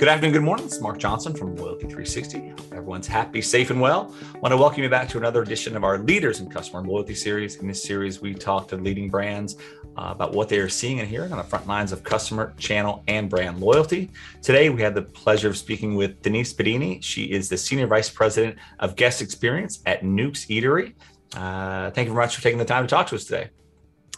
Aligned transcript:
Good 0.00 0.08
afternoon, 0.08 0.32
good 0.32 0.42
morning. 0.44 0.64
It's 0.64 0.80
Mark 0.80 0.96
Johnson 0.96 1.34
from 1.34 1.54
Loyalty 1.56 1.82
360. 1.82 2.54
Everyone's 2.72 3.06
happy, 3.06 3.42
safe, 3.42 3.68
and 3.68 3.82
well. 3.82 4.14
I 4.34 4.38
want 4.38 4.50
to 4.50 4.56
welcome 4.56 4.82
you 4.82 4.88
back 4.88 5.10
to 5.10 5.18
another 5.18 5.42
edition 5.42 5.76
of 5.76 5.84
our 5.84 5.98
Leaders 5.98 6.40
in 6.40 6.48
Customer 6.48 6.80
Loyalty 6.82 7.14
series. 7.14 7.56
In 7.56 7.68
this 7.68 7.82
series, 7.82 8.18
we 8.18 8.32
talk 8.32 8.66
to 8.68 8.78
leading 8.78 9.10
brands 9.10 9.56
uh, 9.98 10.08
about 10.12 10.32
what 10.32 10.48
they 10.48 10.58
are 10.58 10.70
seeing 10.70 11.00
and 11.00 11.06
hearing 11.06 11.32
on 11.32 11.36
the 11.36 11.44
front 11.44 11.66
lines 11.66 11.92
of 11.92 12.02
customer, 12.02 12.54
channel, 12.56 13.04
and 13.08 13.28
brand 13.28 13.60
loyalty. 13.60 14.08
Today, 14.40 14.70
we 14.70 14.80
have 14.80 14.94
the 14.94 15.02
pleasure 15.02 15.50
of 15.50 15.58
speaking 15.58 15.94
with 15.94 16.22
Denise 16.22 16.54
Bedini. 16.54 17.04
She 17.04 17.24
is 17.24 17.50
the 17.50 17.58
Senior 17.58 17.86
Vice 17.86 18.08
President 18.08 18.56
of 18.78 18.96
Guest 18.96 19.20
Experience 19.20 19.80
at 19.84 20.02
Newk's 20.02 20.46
Eatery. 20.46 20.94
Uh, 21.36 21.90
thank 21.90 22.08
you 22.08 22.14
very 22.14 22.24
much 22.24 22.36
for 22.36 22.40
taking 22.40 22.58
the 22.58 22.64
time 22.64 22.84
to 22.84 22.88
talk 22.88 23.06
to 23.08 23.16
us 23.16 23.24
today. 23.24 23.50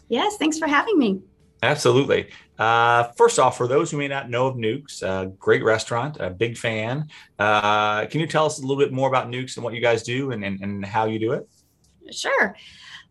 Yes, 0.08 0.36
thanks 0.36 0.60
for 0.60 0.68
having 0.68 0.96
me. 0.96 1.22
Absolutely. 1.62 2.28
Uh, 2.58 3.04
first 3.16 3.38
off, 3.38 3.56
for 3.56 3.68
those 3.68 3.90
who 3.90 3.96
may 3.96 4.08
not 4.08 4.28
know 4.28 4.46
of 4.46 4.56
Newk's, 4.56 5.02
uh, 5.02 5.26
great 5.38 5.62
restaurant, 5.62 6.16
a 6.20 6.28
big 6.28 6.58
fan. 6.58 7.08
Uh, 7.38 8.06
can 8.06 8.20
you 8.20 8.26
tell 8.26 8.46
us 8.46 8.58
a 8.58 8.62
little 8.62 8.76
bit 8.76 8.92
more 8.92 9.08
about 9.08 9.30
Newk's 9.30 9.56
and 9.56 9.64
what 9.64 9.72
you 9.72 9.80
guys 9.80 10.02
do 10.02 10.32
and, 10.32 10.44
and, 10.44 10.60
and 10.60 10.84
how 10.84 11.06
you 11.06 11.18
do 11.18 11.32
it? 11.32 11.48
Sure. 12.10 12.56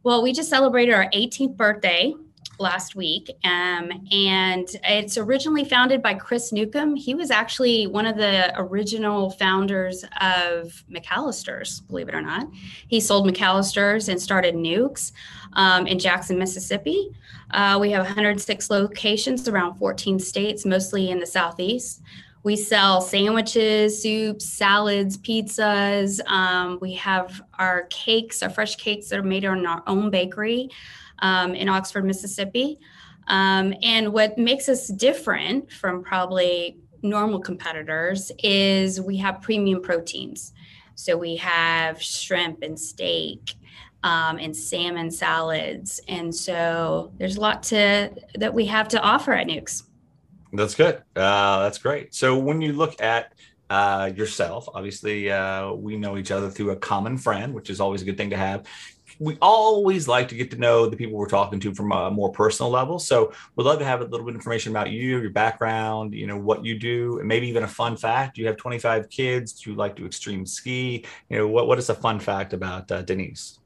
Well, 0.04 0.22
we 0.22 0.34
just 0.34 0.50
celebrated 0.50 0.94
our 0.94 1.09
18th 1.12 1.56
birthday 1.56 2.14
last 2.62 2.96
week. 2.96 3.30
Um, 3.44 4.08
and 4.12 4.68
it's 4.84 5.18
originally 5.18 5.66
founded 5.66 6.02
by 6.02 6.14
Chris 6.14 6.52
Newcomb. 6.54 6.96
He 6.96 7.16
was 7.16 7.32
actually 7.32 7.88
one 7.88 8.06
of 8.06 8.16
the 8.16 8.54
original 8.58 9.32
founders 9.32 10.04
of 10.22 10.84
McAllister's, 10.90 11.82
believe 11.82 12.10
it 12.10 12.16
or 12.16 12.22
not. 12.22 12.48
He 12.88 13.00
sold 13.00 13.28
McAllister's 13.28 14.08
and 14.10 14.22
started 14.22 14.56
Newk's 14.56 15.12
um, 15.54 15.88
in 15.88 16.00
Jackson, 16.00 16.38
Mississippi. 16.38 17.10
Uh, 17.52 17.78
we 17.82 17.92
have 17.92 18.06
106 18.06 18.70
locations 18.70 19.48
around 19.48 19.78
14 19.78 20.20
states, 20.20 20.66
mostly 20.66 21.09
in 21.09 21.20
the 21.20 21.26
Southeast. 21.26 22.02
We 22.44 22.56
sell 22.56 23.02
sandwiches, 23.02 24.02
soups, 24.02 24.46
salads, 24.46 25.18
pizzas. 25.18 26.20
Um, 26.28 26.80
we 26.81 26.94
have 26.96 27.44
our 27.59 27.84
cakes, 27.92 28.42
our 28.42 28.50
fresh 28.50 28.78
cakes 28.78 29.09
that 29.09 29.20
are 29.20 29.23
made 29.23 29.44
in 29.44 29.66
our 29.66 29.84
own 29.86 30.09
bakery 30.09 30.70
um, 31.22 31.55
in 31.55 31.69
Oxford, 31.69 32.05
Mississippi. 32.05 32.80
Um, 33.27 33.73
and 33.81 34.14
what 34.14 34.38
makes 34.38 34.67
us 34.67 34.88
different 34.88 35.72
from 35.72 36.03
probably 36.03 36.78
normal 37.02 37.39
competitors 37.39 38.31
is 38.44 39.00
we 39.00 39.17
have 39.17 39.41
premium 39.41 39.81
proteins. 39.81 40.53
So 40.95 41.17
we 41.17 41.38
have 41.38 42.02
shrimp 42.02 42.61
and 42.61 42.80
steak 42.80 43.55
um, 44.03 44.38
and 44.38 44.55
salmon 44.55 45.11
salads. 45.11 46.00
And 46.08 46.33
so 46.33 47.11
there's 47.17 47.38
a 47.38 47.41
lot 47.41 47.63
to 47.63 48.11
that 48.35 48.53
we 48.53 48.66
have 48.66 48.88
to 48.89 49.02
offer 49.02 49.33
at 49.33 49.47
Newk's. 49.47 49.83
That's 50.53 50.75
good. 50.75 51.02
Uh, 51.16 51.63
that's 51.63 51.78
great. 51.78 52.13
So 52.13 52.38
when 52.38 52.61
you 52.61 52.73
look 52.73 53.02
at 53.02 53.33
uh, 53.69 54.11
yourself, 54.13 54.67
obviously 54.73 55.31
uh, 55.31 55.72
we 55.72 55.95
know 55.95 56.17
each 56.17 56.31
other 56.31 56.50
through 56.50 56.72
a 56.72 56.75
common 56.75 57.17
friend, 57.17 57.53
which 57.53 57.69
is 57.69 57.80
always 57.80 58.02
a 58.02 58.06
good 58.06 58.17
thing 58.17 58.31
to 58.31 58.38
have. 58.38 58.66
We 59.22 59.38
always 59.39 60.08
like 60.08 60.27
to 60.30 60.36
get 60.36 60.50
to 60.50 60.58
know 60.58 60.88
the 60.88 60.97
people 60.97 61.16
we're 61.16 61.27
talking 61.27 61.59
to 61.59 61.75
from 61.75 61.91
a 61.91 62.09
more 62.09 62.31
personal 62.31 62.72
level. 62.72 62.97
So 62.97 63.31
we'd 63.55 63.66
love 63.66 63.78
to 63.78 63.86
have 63.86 64.02
a 64.02 64.05
little 64.05 64.25
bit 64.25 64.33
of 64.33 64.36
information 64.36 64.72
about 64.72 64.89
you, 64.89 65.19
your 65.19 65.30
background, 65.30 66.16
you 66.16 66.25
know, 66.25 66.38
what 66.38 66.66
you 66.66 66.80
do, 66.80 67.19
and 67.19 67.28
maybe 67.28 67.47
even 67.47 67.61
a 67.61 67.67
fun 67.67 67.95
fact. 67.95 68.36
Do 68.36 68.41
You 68.41 68.47
have 68.47 68.58
25 68.58 69.09
kids. 69.11 69.53
Do 69.53 69.69
you 69.69 69.75
like 69.75 69.95
to 69.97 70.08
extreme 70.08 70.47
ski? 70.47 71.05
You 71.30 71.38
know, 71.38 71.47
what, 71.47 71.67
what 71.67 71.78
is 71.78 71.89
a 71.89 71.94
fun 71.94 72.19
fact 72.19 72.53
about 72.53 72.91
uh, 72.91 73.03
Denise? 73.03 73.59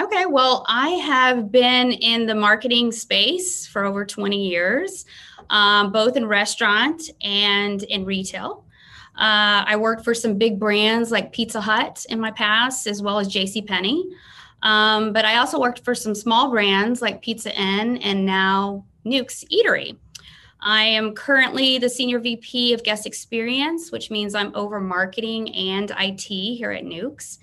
Okay, 0.00 0.24
well, 0.26 0.64
I 0.68 0.90
have 0.90 1.50
been 1.50 1.90
in 1.90 2.26
the 2.26 2.34
marketing 2.36 2.92
space 2.92 3.66
for 3.66 3.84
over 3.84 4.04
20 4.04 4.48
years, 4.48 5.04
um, 5.50 5.90
both 5.90 6.16
in 6.16 6.26
restaurant 6.26 7.02
and 7.22 7.82
in 7.82 8.04
retail. 8.04 8.64
Uh, 9.16 9.66
I 9.66 9.76
worked 9.76 10.04
for 10.04 10.14
some 10.14 10.38
big 10.38 10.58
brands 10.58 11.10
like 11.10 11.32
Pizza 11.32 11.60
Hut 11.60 12.06
in 12.08 12.18
my 12.18 12.30
past, 12.30 12.86
as 12.86 13.02
well 13.02 13.18
as 13.18 13.28
J.C. 13.28 13.62
Penney. 13.62 14.06
Um, 14.62 15.12
but 15.12 15.24
I 15.24 15.36
also 15.38 15.58
worked 15.58 15.84
for 15.84 15.94
some 15.94 16.14
small 16.14 16.50
brands 16.50 17.02
like 17.02 17.22
Pizza 17.22 17.54
Inn 17.54 17.98
and 17.98 18.24
now 18.24 18.84
Newk's 19.04 19.44
Eatery. 19.52 19.96
I 20.60 20.84
am 20.84 21.14
currently 21.14 21.78
the 21.78 21.88
Senior 21.88 22.20
VP 22.20 22.72
of 22.72 22.84
Guest 22.84 23.04
Experience, 23.04 23.90
which 23.90 24.10
means 24.10 24.34
I'm 24.34 24.54
over 24.54 24.80
marketing 24.80 25.52
and 25.54 25.90
IT 25.98 26.22
here 26.22 26.70
at 26.70 26.84
Newk's. 26.84 27.40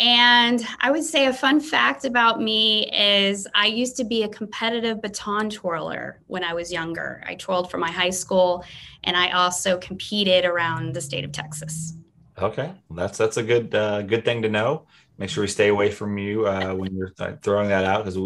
And 0.00 0.64
I 0.80 0.90
would 0.90 1.02
say 1.02 1.26
a 1.26 1.32
fun 1.32 1.60
fact 1.60 2.04
about 2.04 2.40
me 2.40 2.88
is 2.92 3.48
I 3.54 3.66
used 3.66 3.96
to 3.96 4.04
be 4.04 4.22
a 4.22 4.28
competitive 4.28 5.02
baton 5.02 5.50
twirler 5.50 6.20
when 6.28 6.44
I 6.44 6.54
was 6.54 6.72
younger. 6.72 7.22
I 7.26 7.34
twirled 7.34 7.70
for 7.70 7.78
my 7.78 7.90
high 7.90 8.10
school 8.10 8.64
and 9.02 9.16
I 9.16 9.30
also 9.30 9.78
competed 9.78 10.44
around 10.44 10.94
the 10.94 11.00
state 11.00 11.24
of 11.24 11.32
Texas. 11.32 11.94
Okay, 12.40 12.72
that's 12.92 13.18
that's 13.18 13.36
a 13.36 13.42
good 13.42 13.74
uh, 13.74 14.02
good 14.02 14.24
thing 14.24 14.42
to 14.42 14.48
know. 14.48 14.86
Make 15.18 15.30
sure 15.30 15.42
we 15.42 15.48
stay 15.48 15.68
away 15.68 15.90
from 15.90 16.16
you 16.16 16.46
uh, 16.46 16.74
when 16.74 16.94
you're 16.94 17.10
th- 17.10 17.38
throwing 17.42 17.68
that 17.68 17.84
out 17.84 18.04
because 18.04 18.16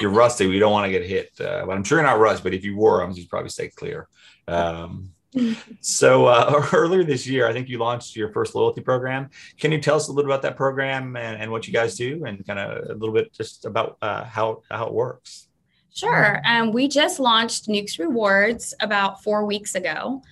you're 0.00 0.10
rusty. 0.10 0.46
We 0.46 0.58
don't 0.58 0.72
want 0.72 0.84
to 0.86 0.92
get 0.92 1.08
hit. 1.08 1.32
Uh, 1.40 1.64
but 1.64 1.76
I'm 1.76 1.82
sure 1.82 1.98
you're 1.98 2.06
not 2.06 2.18
rust. 2.18 2.42
But 2.42 2.52
if 2.52 2.62
you 2.62 2.76
were, 2.76 3.02
I'm 3.02 3.14
just 3.14 3.30
probably 3.30 3.48
stay 3.48 3.68
clear. 3.68 4.06
Um, 4.46 5.12
so 5.80 6.26
uh, 6.26 6.68
earlier 6.72 7.04
this 7.04 7.26
year, 7.26 7.48
I 7.48 7.52
think 7.52 7.68
you 7.68 7.78
launched 7.78 8.16
your 8.16 8.30
first 8.32 8.54
loyalty 8.54 8.82
program. 8.82 9.30
Can 9.58 9.72
you 9.72 9.80
tell 9.80 9.96
us 9.96 10.08
a 10.08 10.12
little 10.12 10.30
about 10.30 10.42
that 10.42 10.56
program 10.56 11.16
and, 11.16 11.40
and 11.40 11.50
what 11.50 11.66
you 11.66 11.72
guys 11.72 11.96
do, 11.96 12.24
and 12.26 12.46
kind 12.46 12.58
of 12.58 12.90
a 12.90 12.94
little 12.94 13.14
bit 13.14 13.32
just 13.32 13.64
about 13.64 13.96
uh, 14.02 14.24
how 14.24 14.62
how 14.70 14.86
it 14.86 14.92
works? 14.92 15.48
Sure. 15.94 16.40
Um, 16.46 16.72
we 16.72 16.88
just 16.88 17.20
launched 17.20 17.68
Newk's 17.68 17.98
Rewards 17.98 18.74
about 18.80 19.22
four 19.22 19.44
weeks 19.44 19.74
ago, 19.74 20.22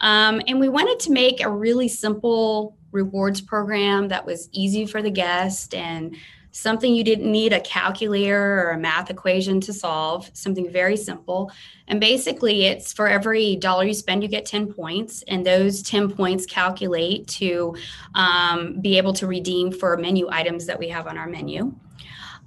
um, 0.00 0.40
and 0.46 0.58
we 0.60 0.68
wanted 0.68 0.98
to 1.00 1.12
make 1.12 1.42
a 1.42 1.50
really 1.50 1.88
simple 1.88 2.76
rewards 2.92 3.40
program 3.40 4.08
that 4.08 4.24
was 4.24 4.48
easy 4.52 4.86
for 4.86 5.02
the 5.02 5.10
guest 5.10 5.74
and 5.74 6.16
something 6.52 6.94
you 6.94 7.04
didn't 7.04 7.30
need 7.30 7.52
a 7.52 7.60
calculator 7.60 8.60
or 8.60 8.70
a 8.70 8.78
math 8.78 9.10
equation 9.10 9.60
to 9.60 9.72
solve, 9.72 10.28
something 10.32 10.70
very 10.70 10.96
simple. 10.96 11.50
And 11.86 12.00
basically, 12.00 12.66
it's 12.66 12.92
for 12.92 13.08
every 13.08 13.56
dollar 13.56 13.84
you 13.84 13.94
spend, 13.94 14.22
you 14.22 14.28
get 14.28 14.46
10 14.46 14.72
points, 14.72 15.22
and 15.28 15.46
those 15.46 15.82
10 15.82 16.10
points 16.10 16.46
calculate 16.46 17.28
to 17.28 17.76
um, 18.14 18.80
be 18.80 18.98
able 18.98 19.12
to 19.14 19.26
redeem 19.26 19.70
for 19.70 19.96
menu 19.96 20.28
items 20.30 20.66
that 20.66 20.78
we 20.78 20.88
have 20.88 21.06
on 21.06 21.16
our 21.16 21.28
menu. 21.28 21.72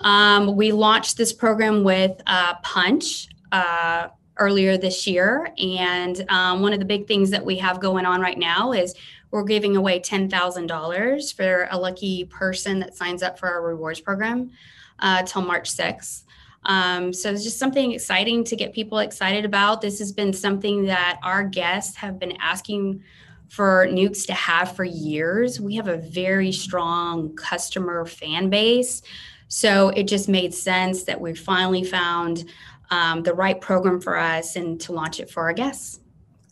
Um, 0.01 0.55
we 0.57 0.71
launched 0.71 1.17
this 1.17 1.31
program 1.31 1.83
with 1.83 2.21
uh, 2.27 2.55
Punchh. 2.61 3.29
Uh, 3.51 4.09
earlier 4.37 4.77
this 4.77 5.05
year. 5.05 5.51
And 5.57 6.25
um, 6.29 6.61
one 6.61 6.73
of 6.73 6.79
the 6.79 6.85
big 6.85 7.07
things 7.07 7.29
that 7.31 7.45
we 7.45 7.57
have 7.57 7.79
going 7.79 8.05
on 8.05 8.21
right 8.21 8.37
now 8.37 8.71
is 8.71 8.95
we're 9.31 9.43
giving 9.43 9.75
away 9.75 9.99
$10,000 9.99 11.35
for 11.35 11.67
a 11.71 11.77
lucky 11.77 12.25
person 12.25 12.79
that 12.79 12.95
signs 12.95 13.23
up 13.23 13.39
for 13.39 13.49
our 13.49 13.61
rewards 13.61 13.99
program 13.99 14.51
uh, 14.99 15.23
till 15.23 15.41
March 15.41 15.71
6th. 15.75 16.23
Um, 16.65 17.11
so 17.11 17.31
it's 17.31 17.43
just 17.43 17.59
something 17.59 17.91
exciting 17.91 18.43
to 18.45 18.55
get 18.55 18.73
people 18.73 18.99
excited 18.99 19.43
about. 19.43 19.81
This 19.81 19.99
has 19.99 20.11
been 20.11 20.33
something 20.33 20.85
that 20.85 21.19
our 21.23 21.43
guests 21.43 21.95
have 21.97 22.19
been 22.19 22.37
asking 22.39 23.03
for 23.49 23.87
Newk's 23.91 24.25
to 24.25 24.33
have 24.33 24.75
for 24.75 24.83
years. 24.83 25.59
We 25.59 25.75
have 25.75 25.87
a 25.87 25.97
very 25.97 26.51
strong 26.51 27.35
customer 27.35 28.05
fan 28.05 28.49
base. 28.49 29.01
So 29.47 29.89
it 29.89 30.07
just 30.07 30.27
made 30.27 30.53
sense 30.53 31.03
that 31.03 31.21
we 31.21 31.35
finally 31.35 31.83
found 31.83 32.45
um, 32.93 33.23
the 33.23 33.33
right 33.33 33.59
program 33.59 33.99
for 33.99 34.15
us 34.17 34.55
and 34.55 34.79
to 34.81 34.91
launch 34.91 35.19
it 35.19 35.29
for 35.29 35.43
our 35.43 35.53
guests. 35.53 35.99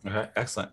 Okay, 0.06 0.28
excellent. 0.36 0.72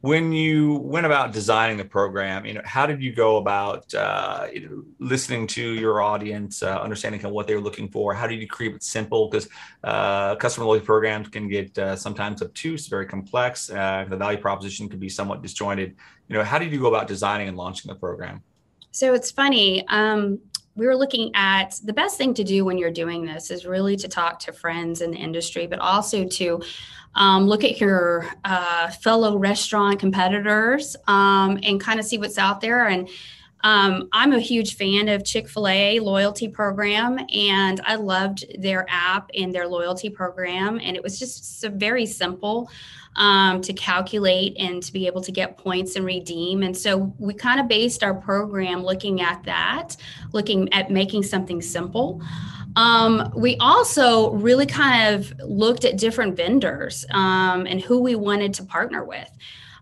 When 0.00 0.32
you 0.32 0.76
went 0.76 1.04
about 1.04 1.34
designing 1.34 1.76
the 1.76 1.84
program 1.84 2.46
you 2.46 2.54
know 2.54 2.62
how 2.64 2.86
did 2.86 3.02
you 3.02 3.12
go 3.12 3.36
about 3.36 3.92
uh, 3.92 4.46
you 4.50 4.60
know, 4.66 4.82
listening 4.98 5.46
to 5.48 5.62
your 5.84 6.00
audience 6.00 6.62
uh, 6.62 6.80
understanding 6.86 7.20
kind 7.20 7.30
of 7.32 7.34
what 7.34 7.46
they 7.46 7.54
were 7.54 7.60
looking 7.68 7.88
for? 7.90 8.14
How 8.14 8.26
did 8.26 8.40
you 8.40 8.48
keep 8.48 8.74
it 8.74 8.82
simple? 8.82 9.28
Because 9.28 9.46
uh, 9.84 10.36
customer 10.36 10.64
loyalty 10.66 10.86
programs 10.86 11.28
can 11.28 11.48
get 11.48 11.78
uh, 11.78 11.96
sometimes 11.96 12.40
obtuse 12.40 12.86
very 12.86 13.04
complex 13.04 13.68
uh, 13.68 14.06
the 14.08 14.16
value 14.16 14.38
proposition 14.38 14.88
can 14.88 14.98
be 14.98 15.10
somewhat 15.10 15.42
disjointed. 15.42 15.90
You 16.28 16.36
know 16.36 16.44
how 16.44 16.58
did 16.58 16.72
you 16.72 16.80
go 16.80 16.88
about 16.88 17.06
designing 17.06 17.48
and 17.48 17.56
launching 17.58 17.90
the 17.92 17.98
program? 18.06 18.42
So 18.92 19.12
it's 19.12 19.30
funny 19.30 19.86
um, 19.88 20.40
we 20.74 20.86
were 20.86 20.96
looking 20.96 21.30
at 21.34 21.78
the 21.84 21.92
best 21.92 22.16
thing 22.16 22.32
to 22.34 22.44
do 22.44 22.64
when 22.64 22.78
you're 22.78 22.90
doing 22.90 23.24
this 23.24 23.50
is 23.50 23.66
really 23.66 23.96
to 23.96 24.08
talk 24.08 24.38
to 24.40 24.52
friends 24.52 25.00
in 25.00 25.10
the 25.10 25.16
industry, 25.16 25.66
but 25.66 25.78
also 25.78 26.24
to 26.24 26.62
um, 27.14 27.46
look 27.46 27.64
at 27.64 27.80
your 27.80 28.28
uh, 28.44 28.88
fellow 28.90 29.36
restaurant 29.36 29.98
competitors 29.98 30.96
um, 31.08 31.58
and 31.62 31.80
kind 31.80 31.98
of 31.98 32.06
see 32.06 32.18
what's 32.18 32.38
out 32.38 32.60
there. 32.60 32.86
And 32.86 33.08
um, 33.62 34.08
I'm 34.12 34.32
a 34.32 34.40
huge 34.40 34.76
fan 34.76 35.08
of 35.08 35.24
Chick 35.24 35.48
fil 35.48 35.68
A 35.68 36.00
loyalty 36.00 36.48
program, 36.48 37.18
and 37.32 37.80
I 37.84 37.96
loved 37.96 38.44
their 38.58 38.86
app 38.88 39.30
and 39.34 39.54
their 39.54 39.68
loyalty 39.68 40.10
program. 40.10 40.80
And 40.82 40.96
it 40.96 41.02
was 41.02 41.18
just 41.18 41.60
so 41.60 41.70
very 41.70 42.06
simple 42.06 42.70
um, 43.16 43.60
to 43.62 43.72
calculate 43.72 44.56
and 44.58 44.82
to 44.82 44.92
be 44.92 45.06
able 45.06 45.20
to 45.22 45.32
get 45.32 45.58
points 45.58 45.96
and 45.96 46.04
redeem. 46.04 46.62
And 46.62 46.76
so 46.76 47.14
we 47.18 47.34
kind 47.34 47.60
of 47.60 47.68
based 47.68 48.02
our 48.02 48.14
program 48.14 48.82
looking 48.82 49.20
at 49.20 49.42
that, 49.44 49.96
looking 50.32 50.72
at 50.72 50.90
making 50.90 51.24
something 51.24 51.60
simple. 51.60 52.22
Um, 52.76 53.32
we 53.36 53.56
also 53.56 54.30
really 54.34 54.66
kind 54.66 55.14
of 55.14 55.32
looked 55.40 55.84
at 55.84 55.98
different 55.98 56.36
vendors 56.36 57.04
um, 57.10 57.66
and 57.66 57.80
who 57.80 58.00
we 58.00 58.14
wanted 58.14 58.54
to 58.54 58.64
partner 58.64 59.04
with. 59.04 59.28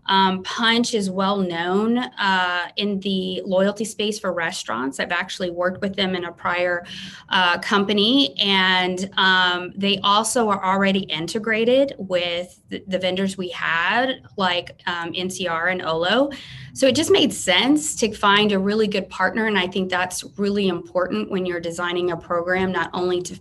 Um, 0.08 0.42
Punchh 0.42 0.94
is 0.94 1.10
well 1.10 1.38
known 1.38 1.98
uh, 1.98 2.68
in 2.76 3.00
the 3.00 3.42
loyalty 3.44 3.84
space 3.84 4.18
for 4.18 4.32
restaurants. 4.32 4.98
I've 4.98 5.12
actually 5.12 5.50
worked 5.50 5.80
with 5.80 5.94
them 5.94 6.14
in 6.14 6.24
a 6.24 6.32
prior 6.32 6.84
uh, 7.28 7.58
company, 7.58 8.34
and 8.38 9.10
um, 9.16 9.72
they 9.76 9.98
also 9.98 10.48
are 10.48 10.64
already 10.64 11.00
integrated 11.00 11.94
with 11.98 12.60
the, 12.70 12.82
the 12.86 12.98
vendors 12.98 13.36
we 13.36 13.50
had, 13.50 14.22
like 14.36 14.80
um, 14.86 15.12
NCR 15.12 15.70
and 15.72 15.82
Olo. 15.82 16.30
So 16.72 16.86
it 16.86 16.94
just 16.94 17.10
made 17.10 17.32
sense 17.32 17.94
to 17.96 18.12
find 18.12 18.52
a 18.52 18.58
really 18.58 18.86
good 18.86 19.08
partner, 19.08 19.46
and 19.46 19.58
I 19.58 19.66
think 19.66 19.90
that's 19.90 20.24
really 20.38 20.68
important 20.68 21.30
when 21.30 21.44
you're 21.44 21.60
designing 21.60 22.10
a 22.10 22.16
program, 22.16 22.72
not 22.72 22.90
only 22.94 23.22
to 23.22 23.38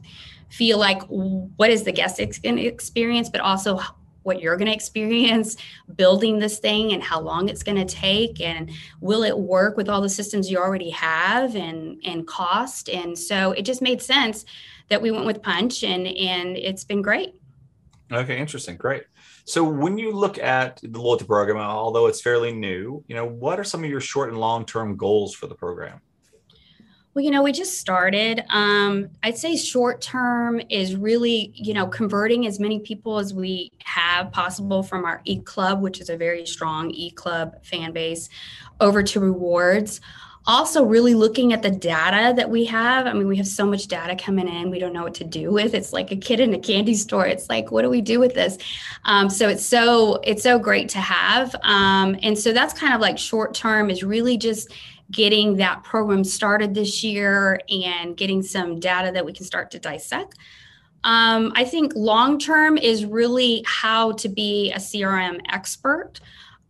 feel 0.49 0.77
like 0.77 1.01
what 1.07 1.69
is 1.69 1.83
the 1.83 1.91
guest 1.91 2.19
experience, 2.19 3.29
but 3.29 3.41
also 3.41 3.79
what 4.27 4.41
you're 4.41 4.57
going 4.57 4.68
to 4.68 4.74
experience 4.74 5.56
building 5.95 6.38
this 6.38 6.59
thing 6.59 6.94
and 6.94 7.01
how 7.01 7.19
long 7.19 7.50
it's 7.50 7.63
going 7.63 7.77
to 7.77 7.85
take 7.85 8.39
and 8.41 8.69
will 9.01 9.24
it 9.24 9.35
work 9.35 9.77
with 9.77 9.89
all 9.89 10.01
the 10.01 10.09
systems 10.09 10.51
you 10.51 10.57
already 10.57 10.91
have 10.91 11.56
and 11.56 12.00
and 12.06 12.27
cost. 12.27 12.89
And 12.89 13.18
so 13.18 13.53
it 13.53 13.63
just 13.63 13.81
made 13.81 14.01
sense 14.01 14.45
that 14.89 15.01
we 15.01 15.09
went 15.09 15.25
with 15.25 15.41
Punchh 15.41 15.83
and 15.83 16.06
and 16.06 16.56
it's 16.57 16.83
been 16.83 17.01
great. 17.01 17.33
Okay 18.12 18.38
interesting 18.38 18.77
great. 18.77 19.06
So 19.45 19.63
when 19.63 19.97
you 19.97 20.12
look 20.12 20.38
at 20.38 20.79
the 20.83 21.01
loyalty 21.01 21.25
program 21.25 21.57
although 21.57 22.07
it's 22.07 22.21
fairly 22.21 22.53
new 22.53 23.03
you 23.07 23.15
know 23.15 23.25
what 23.25 23.59
are 23.59 23.63
some 23.63 23.83
of 23.83 23.89
your 23.89 24.01
short 24.01 24.29
and 24.29 24.38
long 24.38 24.65
term 24.65 24.97
goals 24.97 25.33
for 25.33 25.47
the 25.47 25.56
program 25.56 26.01
well, 27.17 27.23
you 27.23 27.31
know, 27.31 27.41
we 27.41 27.51
just 27.51 27.79
started. 27.79 28.43
Um, 28.49 29.09
I'd 29.23 29.39
say 29.39 29.57
short 29.57 30.01
term 30.01 30.61
is 30.69 30.95
really, 30.95 31.51
you 31.55 31.73
know, 31.73 31.87
converting 31.87 32.45
as 32.45 32.59
many 32.59 32.79
people 32.79 33.17
as 33.17 33.33
we 33.33 33.71
have 33.85 34.31
possible 34.31 34.83
from 34.83 35.03
our 35.03 35.21
e 35.25 35.39
club, 35.41 35.81
which 35.81 35.99
is 35.99 36.11
a 36.11 36.15
very 36.15 36.45
strong 36.45 36.91
e 36.91 37.09
club 37.09 37.65
fan 37.65 37.91
base, 37.91 38.29
over 38.79 39.01
to 39.01 39.19
rewards. 39.19 39.99
Also, 40.45 40.83
really 40.85 41.15
looking 41.15 41.53
at 41.53 41.63
the 41.63 41.71
data 41.71 42.35
that 42.35 42.51
we 42.51 42.65
have. 42.65 43.07
I 43.07 43.13
mean, 43.13 43.27
we 43.27 43.37
have 43.37 43.47
so 43.47 43.65
much 43.65 43.87
data 43.87 44.15
coming 44.15 44.47
in, 44.47 44.69
we 44.69 44.77
don't 44.77 44.93
know 44.93 45.03
what 45.03 45.15
to 45.15 45.23
do 45.23 45.51
with. 45.51 45.73
It's 45.73 45.91
like 45.93 46.11
a 46.11 46.15
kid 46.15 46.39
in 46.39 46.53
a 46.53 46.59
candy 46.59 46.93
store. 46.93 47.25
It's 47.25 47.49
like, 47.49 47.71
what 47.71 47.81
do 47.81 47.89
we 47.89 47.99
do 47.99 48.19
with 48.19 48.35
this? 48.35 48.59
Um, 49.05 49.31
so 49.31 49.49
it's 49.49 49.65
so 49.65 50.21
it's 50.23 50.43
so 50.43 50.59
great 50.59 50.87
to 50.89 50.99
have. 50.99 51.55
Um, 51.63 52.15
and 52.21 52.37
so 52.37 52.53
that's 52.53 52.75
kind 52.75 52.93
of 52.93 53.01
like 53.01 53.17
short 53.17 53.55
term 53.55 53.89
is 53.89 54.03
really 54.03 54.37
just 54.37 54.71
getting 55.12 55.57
that 55.57 55.83
program 55.83 56.24
started 56.24 56.74
this 56.74 57.04
year 57.04 57.62
and 57.69 58.18
getting 58.18 58.42
some 58.42 58.80
data 58.80 59.12
that 59.12 59.25
we 59.25 59.33
can 59.33 59.45
start 59.45 59.71
to 59.71 59.80
dissect. 59.80 60.36
Um, 61.04 61.54
I 61.56 61.63
think 61.63 61.94
long 61.95 62.39
term 62.39 62.77
is 62.77 63.06
really 63.06 63.63
how 63.65 64.13
to 64.13 64.30
be 64.30 64.71
a 64.71 64.77
CRM 64.77 65.39
expert 65.50 66.19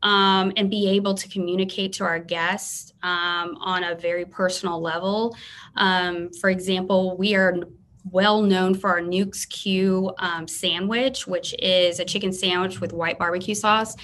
um, 0.04 0.54
and 0.56 0.70
be 0.70 0.90
able 0.90 1.16
to 1.16 1.28
communicate 1.30 1.94
to 1.94 2.04
our 2.04 2.20
guests 2.20 2.94
um, 3.04 3.58
on 3.60 3.84
a 3.84 3.96
very 3.96 4.26
personal 4.26 4.80
level. 4.80 5.36
Um, 5.76 6.32
for 6.34 6.50
example, 6.50 7.18
we 7.18 7.36
are 7.36 7.56
well 8.12 8.42
known 8.42 8.74
for 8.74 8.90
our 8.90 9.02
Newk's 9.02 9.46
Q 9.46 10.14
um, 10.20 10.48
sandwich, 10.48 11.28
which 11.28 11.56
is 11.60 12.00
a 12.00 12.06
chicken 12.06 12.32
sandwich 12.32 12.80
with 12.80 12.94
white 12.94 13.18
barbecue 13.18 13.56
sauce. 13.56 13.96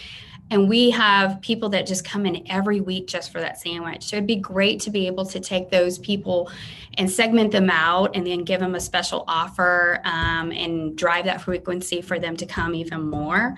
And 0.53 0.69
we 0.69 0.91
have 0.91 1.41
people 1.41 1.69
that 1.69 1.87
just 1.87 2.05
come 2.05 2.27
in 2.27 2.45
every 2.47 2.79
week 2.79 3.07
just 3.07 3.31
for 3.31 3.41
that 3.41 3.59
sandwich. 3.59 4.03
So 4.03 4.17
it'd 4.17 4.27
be 4.27 4.35
great 4.35 4.79
to 4.81 4.91
be 4.91 5.07
able 5.07 5.25
to 5.25 5.39
take 5.39 5.71
those 5.71 5.97
people 5.97 6.51
and 6.93 7.09
segment 7.09 7.51
them 7.51 7.71
out 7.71 8.15
and 8.15 8.25
then 8.25 8.43
give 8.43 8.59
them 8.59 8.75
a 8.75 8.79
special 8.79 9.23
offer 9.27 9.99
um, 10.03 10.51
and 10.51 10.95
drive 10.95 11.25
that 11.25 11.41
frequency 11.41 12.03
for 12.03 12.19
them 12.19 12.37
to 12.37 12.45
come 12.45 12.75
even 12.75 13.01
more. 13.01 13.55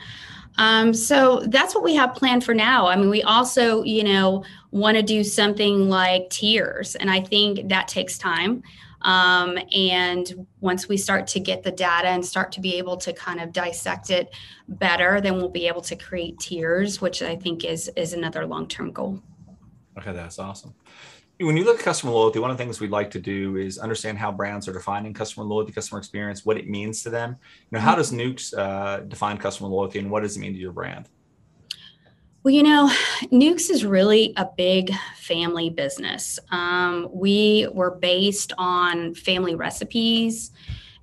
Um, 0.57 0.93
so 0.93 1.41
that's 1.47 1.75
what 1.75 1.83
we 1.83 1.95
have 1.95 2.15
planned 2.15 2.45
for 2.45 2.53
now. 2.53 2.87
I 2.87 2.95
mean, 2.95 3.09
we 3.09 3.23
also, 3.23 3.83
you 3.83 4.05
know, 4.05 4.45
want 4.71 4.95
to 4.95 5.03
do 5.03 5.21
something 5.21 5.89
like 5.89 6.29
tiers, 6.29 6.95
and 6.95 7.11
I 7.11 7.19
think 7.19 7.67
that 7.67 7.89
takes 7.89 8.17
time. 8.17 8.63
Um, 9.05 9.59
and 9.71 10.47
once 10.61 10.89
we 10.89 10.97
start 10.97 11.27
to 11.27 11.39
get 11.39 11.61
the 11.61 11.71
data 11.71 12.07
and 12.07 12.25
start 12.25 12.51
to 12.53 12.59
be 12.59 12.75
able 12.75 12.97
to 12.97 13.13
kind 13.13 13.39
of 13.39 13.53
dissect 13.53 14.09
it 14.09 14.33
better, 14.67 15.21
then 15.21 15.35
we'll 15.35 15.47
be 15.47 15.67
able 15.67 15.81
to 15.83 15.95
create 15.95 16.39
tiers, 16.39 16.99
which 16.99 17.21
I 17.21 17.35
think 17.35 17.63
is 17.63 17.89
is 17.95 18.13
another 18.13 18.45
long 18.47 18.67
term 18.67 18.91
goal. 18.91 19.21
Okay, 19.97 20.11
that's 20.11 20.39
awesome. 20.39 20.73
When 21.39 21.55
you 21.55 21.65
look 21.65 21.79
at 21.79 21.85
customer 21.85 22.13
loyalty, 22.13 22.39
one 22.39 22.49
of 22.49 22.57
the 22.57 22.63
things 22.63 22.79
we'd 22.79 22.91
like 22.91 23.11
to 23.11 23.19
do 23.19 23.57
is 23.57 23.77
understand 23.77 24.17
how 24.17 24.31
brands 24.31 24.67
are 24.67 24.73
defining 24.73 25.13
customer 25.13 25.45
loyalty, 25.45 25.71
customer 25.71 25.99
experience, 25.99 26.45
what 26.45 26.57
it 26.57 26.67
means 26.67 27.03
to 27.03 27.09
them. 27.09 27.35
You 27.69 27.77
know, 27.77 27.81
how 27.81 27.93
does 27.93 28.11
Newk's 28.11 28.53
uh, 28.53 29.03
define 29.07 29.37
customer 29.37 29.69
loyalty, 29.69 29.99
and 29.99 30.09
what 30.09 30.23
does 30.23 30.35
it 30.35 30.39
mean 30.39 30.53
to 30.53 30.59
your 30.59 30.71
brand? 30.71 31.09
Well, 32.45 32.53
you 32.53 32.61
know, 32.61 32.91
Newk's 33.31 33.71
is 33.71 33.83
really 33.83 34.31
a 34.37 34.47
big 34.55 34.93
family 35.17 35.71
business. 35.71 36.37
Um, 36.51 37.09
we 37.11 37.67
were 37.73 37.89
based 37.89 38.53
on 38.59 39.15
family 39.15 39.55
recipes 39.55 40.51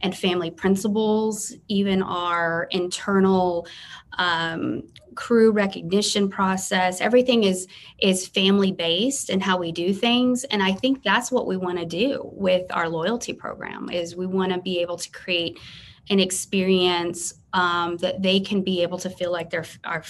and 0.03 0.17
family 0.17 0.53
principles, 0.53 1.53
even 1.67 2.01
our 2.01 2.69
internal 2.71 3.67
um, 4.19 4.85
crew 5.17 5.51
recognition 5.51 6.29
process 6.31 7.01
everything 7.01 7.43
is 7.45 7.67
is 7.99 8.27
family 8.27 8.71
based 8.73 9.29
and 9.29 9.43
how 9.43 9.59
we 9.59 9.71
do 9.71 9.93
things 9.93 10.45
and 10.45 10.63
i 10.63 10.73
think 10.73 11.03
that's 11.03 11.31
what 11.31 11.47
we 11.47 11.55
want 11.55 11.79
to 11.79 11.85
do 11.85 12.31
with 12.33 12.65
our 12.71 12.89
loyalty 12.89 13.35
program 13.35 13.91
is 13.91 14.17
we 14.17 14.27
want 14.27 14.51
to 14.51 14.59
be 14.63 14.81
able 14.81 14.97
to 14.97 15.11
create 15.11 15.59
an 16.09 16.19
experience 16.19 17.35
um, 17.53 17.99
that 17.99 18.23
they 18.23 18.41
can 18.41 18.63
be 18.63 18.83
able 18.83 18.97
to 18.97 19.11
feel 19.11 19.31
like 19.31 19.51
they're 19.51 19.67
our 19.85 20.03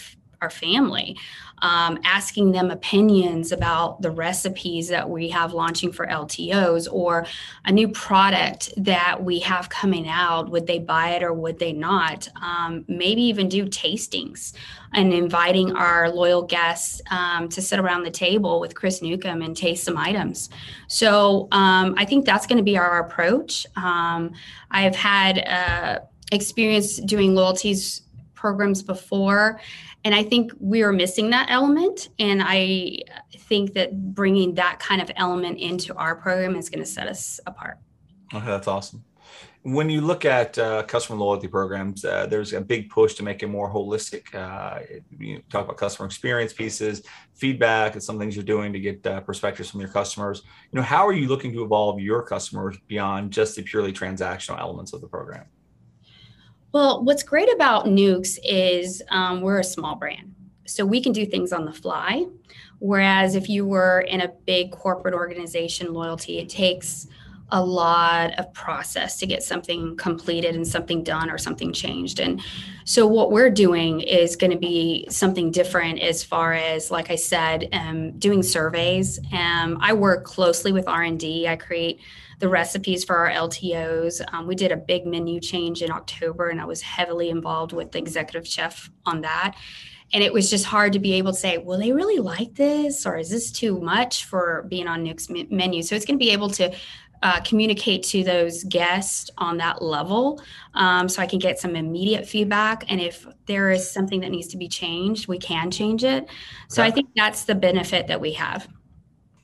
our 0.42 0.50
family, 0.50 1.16
um, 1.62 1.98
asking 2.04 2.50
them 2.50 2.70
opinions 2.70 3.52
about 3.52 4.02
the 4.02 4.10
recipes 4.10 4.88
that 4.88 5.08
we 5.08 5.28
have 5.28 5.54
launching 5.54 5.92
for 5.92 6.06
LTOs 6.06 6.88
or 6.92 7.24
a 7.64 7.72
new 7.72 7.88
product 7.88 8.72
that 8.76 9.22
we 9.22 9.38
have 9.38 9.68
coming 9.68 10.08
out. 10.08 10.50
Would 10.50 10.66
they 10.66 10.80
buy 10.80 11.10
it 11.10 11.22
or 11.22 11.32
would 11.32 11.60
they 11.60 11.72
not? 11.72 12.28
Um, 12.42 12.84
maybe 12.88 13.22
even 13.22 13.48
do 13.48 13.66
tastings 13.66 14.52
and 14.92 15.12
inviting 15.12 15.72
our 15.76 16.10
loyal 16.10 16.42
guests 16.42 17.00
um, 17.10 17.48
to 17.48 17.62
sit 17.62 17.78
around 17.78 18.02
the 18.02 18.10
table 18.10 18.60
with 18.60 18.74
Chris 18.74 19.00
Newcomb 19.00 19.40
and 19.40 19.56
taste 19.56 19.84
some 19.84 19.96
items. 19.96 20.50
So 20.88 21.48
um, 21.52 21.94
I 21.96 22.04
think 22.04 22.26
that's 22.26 22.46
going 22.46 22.58
to 22.58 22.64
be 22.64 22.76
our 22.76 22.98
approach. 22.98 23.66
Um, 23.76 24.32
I've 24.70 24.96
had 24.96 25.38
uh, 25.46 26.00
experience 26.32 26.96
doing 26.96 27.34
loyalties 27.34 28.02
programs 28.42 28.82
before 28.82 29.60
and 30.04 30.14
I 30.14 30.22
think 30.22 30.52
we 30.58 30.82
are 30.82 30.92
missing 30.92 31.30
that 31.30 31.48
element. 31.50 32.08
And 32.18 32.42
I 32.44 32.98
think 33.36 33.74
that 33.74 34.14
bringing 34.14 34.54
that 34.54 34.80
kind 34.80 35.00
of 35.00 35.10
element 35.16 35.58
into 35.58 35.94
our 35.94 36.16
program 36.16 36.56
is 36.56 36.68
going 36.68 36.80
to 36.80 36.86
set 36.86 37.06
us 37.06 37.38
apart. 37.46 37.78
Okay, 38.34 38.46
that's 38.46 38.66
awesome. 38.66 39.04
When 39.64 39.88
you 39.88 40.00
look 40.00 40.24
at 40.24 40.58
uh, 40.58 40.82
customer 40.82 41.16
loyalty 41.20 41.46
programs, 41.46 42.04
uh, 42.04 42.26
there's 42.26 42.52
a 42.52 42.60
big 42.60 42.90
push 42.90 43.14
to 43.14 43.22
make 43.22 43.44
it 43.44 43.46
more 43.46 43.72
holistic. 43.72 44.34
Uh, 44.34 44.80
you 45.16 45.40
talk 45.50 45.66
about 45.66 45.76
customer 45.76 46.06
experience 46.06 46.52
pieces, 46.52 47.02
feedback, 47.34 47.92
and 47.92 48.02
some 48.02 48.18
things 48.18 48.34
you're 48.34 48.44
doing 48.44 48.72
to 48.72 48.80
get 48.80 49.06
uh, 49.06 49.20
perspectives 49.20 49.70
from 49.70 49.78
your 49.78 49.88
customers. 49.88 50.42
You 50.72 50.78
know, 50.78 50.82
how 50.82 51.06
are 51.06 51.12
you 51.12 51.28
looking 51.28 51.52
to 51.52 51.62
evolve 51.62 52.00
your 52.00 52.24
customers 52.24 52.76
beyond 52.88 53.32
just 53.32 53.54
the 53.54 53.62
purely 53.62 53.92
transactional 53.92 54.58
elements 54.58 54.92
of 54.94 55.00
the 55.00 55.06
program? 55.06 55.44
Well, 56.72 57.04
what's 57.04 57.22
great 57.22 57.52
about 57.52 57.86
Newk's 57.86 58.38
is 58.42 59.02
um, 59.10 59.42
we're 59.42 59.60
a 59.60 59.64
small 59.64 59.94
brand. 59.94 60.34
So 60.66 60.86
we 60.86 61.02
can 61.02 61.12
do 61.12 61.26
things 61.26 61.52
on 61.52 61.66
the 61.66 61.72
fly. 61.72 62.24
Whereas 62.78 63.34
if 63.34 63.48
you 63.48 63.66
were 63.66 64.00
in 64.00 64.22
a 64.22 64.28
big 64.46 64.72
corporate 64.72 65.14
organization, 65.14 65.92
loyalty, 65.92 66.38
it 66.38 66.48
takes 66.48 67.06
a 67.50 67.62
lot 67.62 68.32
of 68.38 68.50
process 68.54 69.18
to 69.18 69.26
get 69.26 69.42
something 69.42 69.94
completed 69.98 70.56
and 70.56 70.66
something 70.66 71.04
done 71.04 71.30
or 71.30 71.36
something 71.36 71.70
changed. 71.70 72.18
And 72.18 72.40
so 72.86 73.06
what 73.06 73.30
we're 73.30 73.50
doing 73.50 74.00
is 74.00 74.36
going 74.36 74.52
to 74.52 74.58
be 74.58 75.06
something 75.10 75.50
different 75.50 76.00
as 76.00 76.24
far 76.24 76.54
as, 76.54 76.90
like 76.90 77.10
I 77.10 77.16
said, 77.16 77.68
um, 77.72 78.12
doing 78.18 78.42
surveys. 78.42 79.20
Um, 79.32 79.76
I 79.82 79.92
work 79.92 80.24
closely 80.24 80.72
with 80.72 80.88
R&D. 80.88 81.46
I 81.46 81.56
create 81.56 82.00
the 82.42 82.48
recipes 82.48 83.04
for 83.04 83.16
our 83.16 83.30
LTOs. 83.30 84.20
Um, 84.32 84.48
we 84.48 84.56
did 84.56 84.72
a 84.72 84.76
big 84.76 85.06
menu 85.06 85.40
change 85.40 85.80
in 85.80 85.92
October, 85.92 86.48
and 86.48 86.60
I 86.60 86.64
was 86.64 86.82
heavily 86.82 87.30
involved 87.30 87.72
with 87.72 87.92
the 87.92 87.98
executive 87.98 88.46
chef 88.46 88.90
on 89.06 89.20
that. 89.20 89.54
And 90.12 90.24
it 90.24 90.32
was 90.32 90.50
just 90.50 90.64
hard 90.64 90.92
to 90.94 90.98
be 90.98 91.12
able 91.14 91.30
to 91.30 91.38
say, 91.38 91.58
will 91.58 91.78
they 91.78 91.92
really 91.92 92.18
like 92.18 92.56
this, 92.56 93.06
or 93.06 93.16
is 93.16 93.30
this 93.30 93.52
too 93.52 93.80
much 93.80 94.24
for 94.24 94.66
being 94.68 94.88
on 94.88 95.04
Newk's 95.04 95.28
menu? 95.30 95.82
So 95.82 95.94
it's 95.94 96.04
going 96.04 96.18
to 96.18 96.22
be 96.22 96.32
able 96.32 96.50
to 96.50 96.74
uh, 97.22 97.40
communicate 97.42 98.02
to 98.02 98.24
those 98.24 98.64
guests 98.64 99.30
on 99.38 99.58
that 99.58 99.80
level 99.80 100.42
um, 100.74 101.08
so 101.08 101.22
I 101.22 101.26
can 101.26 101.38
get 101.38 101.60
some 101.60 101.76
immediate 101.76 102.26
feedback. 102.26 102.90
And 102.90 103.00
if 103.00 103.24
there 103.46 103.70
is 103.70 103.88
something 103.88 104.20
that 104.22 104.30
needs 104.32 104.48
to 104.48 104.56
be 104.56 104.66
changed, 104.66 105.28
we 105.28 105.38
can 105.38 105.70
change 105.70 106.02
it. 106.02 106.28
So 106.68 106.82
I 106.82 106.90
think 106.90 107.10
that's 107.14 107.44
the 107.44 107.54
benefit 107.54 108.08
that 108.08 108.20
we 108.20 108.32
have. 108.32 108.66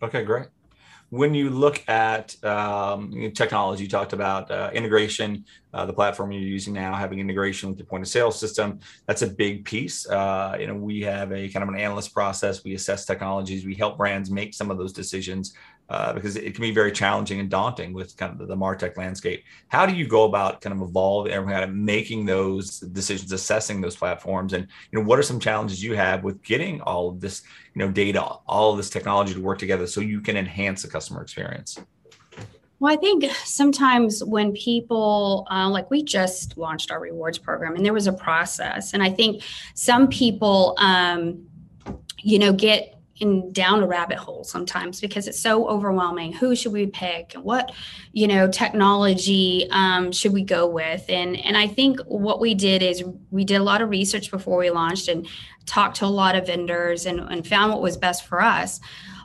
Okay, 0.03 0.25
great 0.25 0.49
when 1.11 1.35
you 1.35 1.51
look 1.51 1.83
at 1.89 2.43
um, 2.45 3.33
technology, 3.35 3.85
you 3.85 3.89
talked 3.89 4.13
about 4.13 4.51
uh, 4.51 4.71
integration 4.75 5.45
uh, 5.75 5.85
the 5.85 5.93
platform 5.93 6.33
you're 6.33 6.43
using 6.43 6.73
now, 6.73 6.95
having 6.95 7.19
integration 7.19 7.69
with 7.69 7.79
your 7.79 7.87
point 7.87 8.03
of 8.03 8.09
sale 8.09 8.31
system. 8.31 8.81
That's 9.07 9.23
a 9.23 9.27
big 9.27 9.65
piece. 9.65 10.09
Uh, 10.09 10.57
you 10.59 10.67
know, 10.67 10.75
we 10.75 11.03
have 11.03 11.33
a 11.33 11.49
kind 11.49 11.63
of 11.63 11.69
an 11.69 11.79
analyst 11.79 12.15
process. 12.15 12.65
We 12.65 12.75
assess 12.75 13.05
technologies. 13.05 13.65
We 13.65 13.75
help 13.75 13.99
brands 13.99 14.31
make 14.31 14.55
some 14.55 14.71
of 14.71 14.79
those 14.79 14.93
decisions 14.93 15.55
uh, 15.91 16.13
because 16.13 16.37
it 16.37 16.55
can 16.55 16.61
be 16.61 16.71
very 16.71 16.93
challenging 16.93 17.41
and 17.41 17.49
daunting 17.49 17.95
with 17.95 18.17
kind 18.17 18.33
of 18.33 18.39
the, 18.39 18.47
the 18.47 18.57
Martech 18.57 18.97
landscape. 18.97 19.43
How 19.69 19.87
do 19.87 19.95
you 19.95 20.07
go 20.07 20.25
about 20.25 20.61
kind 20.61 20.75
of 20.75 20.87
evolving 20.87 21.33
and 21.33 21.49
kind 21.49 21.65
of 21.65 21.75
making 21.75 22.27
those 22.27 22.81
decisions, 22.81 23.33
assessing 23.33 23.81
those 23.81 23.97
platforms, 23.97 24.53
and 24.53 24.67
you 24.91 24.99
know 24.99 25.05
what 25.05 25.19
are 25.19 25.23
some 25.23 25.41
challenges 25.41 25.83
you 25.83 25.95
have 25.97 26.25
with 26.25 26.43
getting 26.43 26.83
all 26.83 27.09
of 27.09 27.21
this 27.21 27.43
you 27.75 27.81
know 27.81 27.91
data, 27.91 28.23
all 28.23 28.73
of 28.73 28.77
this 28.77 28.91
technology 28.91 29.33
to 29.33 29.41
work 29.41 29.59
together 29.59 29.87
so 29.87 30.01
you 30.01 30.21
can 30.21 30.37
enhance 30.37 30.83
the 30.83 30.89
customer 30.89 31.23
experience? 31.23 31.79
Well, 32.81 32.93
I 32.93 32.97
think 32.97 33.25
sometimes 33.45 34.23
when 34.23 34.53
people, 34.53 35.47
uh, 35.51 35.69
like 35.69 35.91
we 35.91 36.03
just 36.03 36.57
launched 36.57 36.91
our 36.91 37.01
rewards 37.01 37.39
program 37.39 37.75
and 37.75 37.85
there 37.85 37.93
was 37.93 38.07
a 38.07 38.13
process. 38.13 38.95
And 38.95 39.03
I 39.03 39.11
think 39.11 39.43
some 39.75 40.09
people, 40.09 40.77
um, 40.79 41.45
you 42.19 42.39
know, 42.39 42.53
get 42.53 42.95
in 43.21 43.53
down 43.53 43.83
a 43.83 43.87
rabbit 43.87 44.17
hole 44.17 44.45
sometimes 44.45 45.01
because 45.01 45.27
it's 45.27 45.41
so 45.41 45.69
overwhelming. 45.69 46.33
Who 46.33 46.55
should 46.55 46.73
we 46.73 46.87
pick? 46.87 47.35
And 47.35 47.43
what, 47.43 47.73
you 48.13 48.29
know, 48.29 48.49
technology 48.49 49.67
um, 49.71 50.13
should 50.13 50.33
we 50.33 50.43
go 50.43 50.69
with? 50.69 51.05
And 51.09 51.37
and 51.45 51.57
I 51.57 51.67
think 51.67 52.01
what 52.07 52.41
we 52.41 52.55
did 52.55 52.83
is 52.83 53.03
we 53.31 53.45
did 53.45 53.57
a 53.57 53.65
lot 53.65 53.83
of 53.83 53.91
research 53.91 54.31
before 54.31 54.59
we 54.59 54.71
launched 54.71 55.09
and 55.09 55.27
talked 55.67 55.97
to 55.97 56.05
a 56.05 56.07
lot 56.07 56.37
of 56.37 56.47
vendors 56.47 57.07
and, 57.07 57.21
and 57.21 57.47
found 57.47 57.73
what 57.73 57.83
was 57.83 57.97
best 57.97 58.25
for 58.25 58.41
us. 58.41 58.81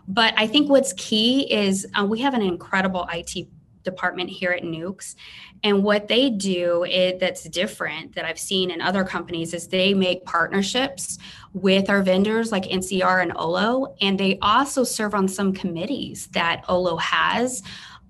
But 0.07 0.33
I 0.37 0.47
think 0.47 0.69
what's 0.69 0.93
key 0.93 1.51
is 1.51 1.87
uh, 1.99 2.05
we 2.05 2.19
have 2.19 2.33
an 2.33 2.41
incredible 2.41 3.07
IT 3.13 3.47
department 3.83 4.29
here 4.29 4.51
at 4.51 4.63
Newk's. 4.63 5.15
And 5.63 5.83
what 5.83 6.07
they 6.07 6.29
do 6.29 6.83
is, 6.83 7.19
that's 7.19 7.43
different 7.43 8.15
that 8.15 8.25
I've 8.25 8.39
seen 8.39 8.71
in 8.71 8.81
other 8.81 9.03
companies 9.03 9.53
is 9.53 9.67
they 9.67 9.93
make 9.93 10.25
partnerships 10.25 11.19
with 11.53 11.89
our 11.89 12.01
vendors 12.01 12.51
like 12.51 12.63
NCR 12.63 13.21
and 13.21 13.33
Olo, 13.35 13.95
and 14.01 14.19
they 14.19 14.39
also 14.41 14.83
serve 14.83 15.13
on 15.13 15.27
some 15.27 15.53
committees 15.53 16.27
that 16.27 16.63
Olo 16.67 16.97
has 16.97 17.61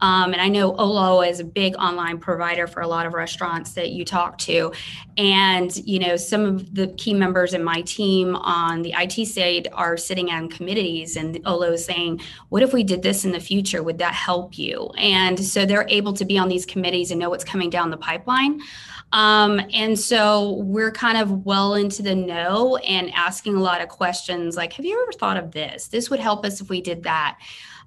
um, 0.03 0.33
and 0.33 0.41
I 0.41 0.49
know 0.49 0.75
Olo 0.75 1.21
is 1.21 1.39
a 1.39 1.45
big 1.45 1.75
online 1.77 2.17
provider 2.17 2.67
for 2.67 2.81
a 2.81 2.87
lot 2.87 3.05
of 3.05 3.13
restaurants 3.13 3.71
that 3.75 3.91
you 3.91 4.03
talk 4.03 4.37
to. 4.39 4.73
And, 5.17 5.73
you 5.77 5.97
know, 5.97 6.17
some 6.17 6.43
of 6.43 6.75
the 6.75 6.87
key 6.97 7.13
members 7.13 7.53
in 7.53 7.63
my 7.63 7.83
team 7.83 8.35
on 8.35 8.81
the 8.81 8.93
IT 8.97 9.25
side 9.27 9.69
are 9.71 9.95
sitting 9.95 10.29
on 10.29 10.49
committees, 10.49 11.15
and 11.15 11.39
Olo 11.45 11.71
is 11.71 11.85
saying, 11.85 12.19
what 12.49 12.61
if 12.61 12.73
we 12.73 12.83
did 12.83 13.01
this 13.01 13.23
in 13.23 13.31
the 13.31 13.39
future? 13.39 13.81
Would 13.81 13.97
that 13.99 14.13
help 14.13 14.57
you? 14.57 14.89
And 14.97 15.39
so 15.39 15.65
they're 15.65 15.87
able 15.87 16.11
to 16.13 16.25
be 16.25 16.37
on 16.37 16.49
these 16.49 16.65
committees 16.65 17.09
and 17.09 17.17
know 17.17 17.29
what's 17.29 17.45
coming 17.45 17.69
down 17.69 17.89
the 17.89 17.95
pipeline. 17.95 18.59
Um, 19.13 19.61
and 19.71 19.97
so 19.97 20.55
we're 20.63 20.91
kind 20.91 21.17
of 21.17 21.45
well 21.45 21.75
into 21.75 22.01
the 22.01 22.15
know 22.15 22.75
and 22.77 23.09
asking 23.13 23.55
a 23.55 23.61
lot 23.61 23.79
of 23.79 23.87
questions 23.87 24.57
like, 24.57 24.73
have 24.73 24.85
you 24.85 25.01
ever 25.01 25.13
thought 25.13 25.37
of 25.37 25.51
this? 25.51 25.87
This 25.87 26.09
would 26.09 26.19
help 26.19 26.43
us 26.45 26.59
if 26.59 26.69
we 26.69 26.81
did 26.81 27.03
that. 27.03 27.37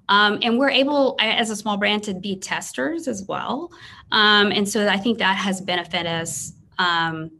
Um, 0.09 0.39
and 0.41 0.57
we're 0.57 0.69
able, 0.69 1.17
as 1.19 1.49
a 1.49 1.55
small 1.55 1.77
brand, 1.77 2.03
to 2.03 2.13
be 2.13 2.37
testers 2.37 3.07
as 3.07 3.25
well. 3.27 3.71
Um, 4.11 4.51
and 4.51 4.67
so 4.67 4.87
I 4.87 4.97
think 4.97 5.17
that 5.19 5.35
has 5.35 5.59
benefited 5.59 6.07
us 6.07 6.53
um, 6.79 7.31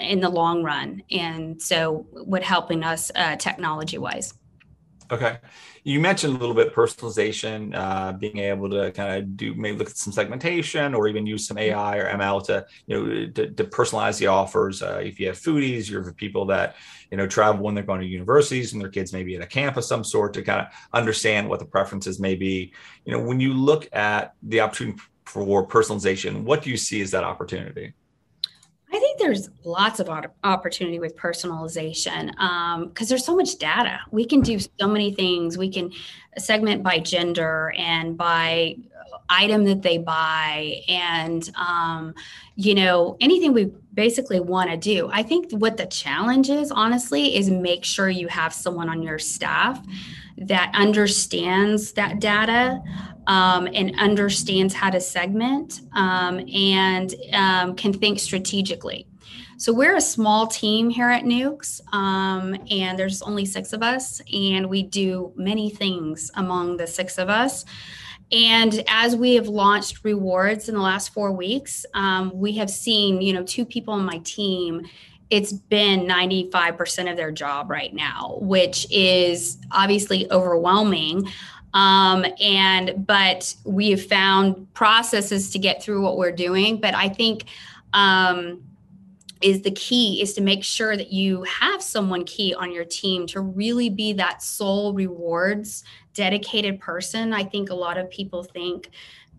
in 0.00 0.20
the 0.20 0.28
long 0.28 0.62
run. 0.62 1.02
And 1.10 1.60
so, 1.60 2.06
would 2.12 2.42
helping 2.42 2.82
us 2.82 3.10
uh, 3.14 3.36
technology 3.36 3.98
wise. 3.98 4.34
Okay. 5.10 5.38
You 5.82 6.00
mentioned 6.00 6.36
a 6.36 6.38
little 6.38 6.54
bit 6.54 6.74
personalization, 6.74 7.74
uh, 7.74 8.12
being 8.12 8.38
able 8.38 8.68
to 8.70 8.92
kind 8.92 9.16
of 9.16 9.36
do 9.36 9.54
maybe 9.54 9.78
look 9.78 9.90
at 9.90 9.96
some 9.96 10.12
segmentation 10.12 10.94
or 10.94 11.08
even 11.08 11.26
use 11.26 11.46
some 11.46 11.58
AI 11.58 11.96
or 11.96 12.12
ML 12.12 12.44
to 12.46 12.66
you 12.86 12.96
know 12.96 13.26
to, 13.32 13.50
to 13.50 13.64
personalize 13.64 14.18
the 14.18 14.26
offers. 14.26 14.82
Uh, 14.82 15.00
if 15.02 15.18
you 15.18 15.26
have 15.28 15.38
foodies, 15.38 15.88
you 15.88 16.02
have 16.02 16.16
people 16.16 16.44
that 16.46 16.76
you 17.10 17.16
know 17.16 17.26
travel 17.26 17.62
when 17.62 17.74
they're 17.74 17.84
going 17.84 18.00
to 18.00 18.06
universities 18.06 18.72
and 18.72 18.82
their 18.82 18.90
kids 18.90 19.12
maybe 19.12 19.34
at 19.36 19.42
a 19.42 19.46
camp 19.46 19.76
of 19.76 19.84
some 19.84 20.04
sort 20.04 20.34
to 20.34 20.42
kind 20.42 20.60
of 20.60 20.66
understand 20.92 21.48
what 21.48 21.58
the 21.58 21.66
preferences 21.66 22.20
may 22.20 22.34
be. 22.34 22.72
You 23.04 23.12
know, 23.12 23.22
when 23.22 23.40
you 23.40 23.54
look 23.54 23.88
at 23.92 24.34
the 24.42 24.60
opportunity 24.60 24.98
for 25.24 25.66
personalization, 25.66 26.42
what 26.42 26.62
do 26.62 26.70
you 26.70 26.76
see 26.76 27.00
as 27.00 27.10
that 27.12 27.24
opportunity? 27.24 27.94
I 28.92 28.98
think 28.98 29.18
there's 29.18 29.50
lots 29.64 30.00
of 30.00 30.10
opportunity 30.42 30.98
with 30.98 31.16
personalization 31.16 32.30
because 32.30 33.06
um, 33.06 33.08
there's 33.08 33.24
so 33.24 33.36
much 33.36 33.56
data. 33.58 34.00
We 34.10 34.24
can 34.24 34.40
do 34.40 34.58
so 34.58 34.88
many 34.88 35.14
things. 35.14 35.56
We 35.56 35.70
can 35.70 35.92
segment 36.38 36.82
by 36.82 36.98
gender 36.98 37.72
and 37.76 38.16
by 38.16 38.76
item 39.28 39.64
that 39.64 39.82
they 39.82 39.96
buy, 39.96 40.82
and 40.88 41.48
um, 41.54 42.14
you 42.56 42.74
know 42.74 43.16
anything 43.20 43.52
we 43.52 43.66
basically 43.94 44.40
want 44.40 44.70
to 44.70 44.76
do. 44.76 45.08
I 45.12 45.22
think 45.22 45.52
what 45.52 45.76
the 45.76 45.86
challenge 45.86 46.50
is, 46.50 46.72
honestly, 46.72 47.36
is 47.36 47.48
make 47.48 47.84
sure 47.84 48.08
you 48.08 48.26
have 48.28 48.52
someone 48.52 48.88
on 48.88 49.02
your 49.02 49.18
staff 49.18 49.84
that 50.38 50.72
understands 50.74 51.92
that 51.92 52.18
data 52.18 52.82
um, 53.26 53.68
and 53.72 53.98
understands 53.98 54.74
how 54.74 54.90
to 54.90 55.00
segment 55.00 55.80
um, 55.94 56.40
and 56.52 57.14
um, 57.32 57.76
can 57.76 57.92
think 57.92 58.18
strategically. 58.18 59.06
So 59.56 59.74
we're 59.74 59.96
a 59.96 60.00
small 60.00 60.46
team 60.46 60.88
here 60.88 61.10
at 61.10 61.26
Newk's, 61.26 61.82
um, 61.92 62.56
and 62.70 62.98
there's 62.98 63.20
only 63.20 63.44
six 63.44 63.74
of 63.74 63.82
us, 63.82 64.22
and 64.32 64.70
we 64.70 64.82
do 64.82 65.32
many 65.36 65.68
things 65.68 66.30
among 66.34 66.78
the 66.78 66.86
six 66.86 67.18
of 67.18 67.28
us. 67.28 67.66
And 68.32 68.82
as 68.88 69.16
we 69.16 69.34
have 69.34 69.48
launched 69.48 70.02
rewards 70.02 70.68
in 70.68 70.74
the 70.74 70.80
last 70.80 71.12
four 71.12 71.32
weeks, 71.32 71.84
um, 71.92 72.32
we 72.34 72.52
have 72.52 72.70
seen, 72.70 73.20
you 73.20 73.34
know, 73.34 73.42
two 73.42 73.66
people 73.66 73.92
on 73.92 74.04
my 74.04 74.18
team 74.24 74.86
it's 75.30 75.52
been 75.52 76.06
95% 76.06 77.10
of 77.10 77.16
their 77.16 77.30
job 77.30 77.70
right 77.70 77.94
now, 77.94 78.38
which 78.40 78.86
is 78.90 79.58
obviously 79.70 80.30
overwhelming. 80.30 81.28
Um, 81.72 82.24
and 82.40 83.06
but 83.06 83.54
we 83.64 83.90
have 83.90 84.04
found 84.04 84.72
processes 84.74 85.50
to 85.50 85.58
get 85.58 85.82
through 85.82 86.02
what 86.02 86.16
we're 86.16 86.32
doing. 86.32 86.80
But 86.80 86.94
I 86.94 87.08
think 87.08 87.44
um, 87.92 88.62
is 89.40 89.62
the 89.62 89.70
key 89.70 90.20
is 90.20 90.34
to 90.34 90.40
make 90.40 90.64
sure 90.64 90.96
that 90.96 91.12
you 91.12 91.42
have 91.44 91.82
someone 91.82 92.24
key 92.24 92.54
on 92.54 92.72
your 92.72 92.84
team 92.84 93.26
to 93.28 93.40
really 93.40 93.88
be 93.88 94.12
that 94.14 94.42
sole 94.42 94.92
rewards 94.92 95.84
dedicated 96.14 96.80
person. 96.80 97.32
I 97.32 97.44
think 97.44 97.70
a 97.70 97.74
lot 97.74 97.96
of 97.96 98.10
people 98.10 98.42
think 98.42 98.90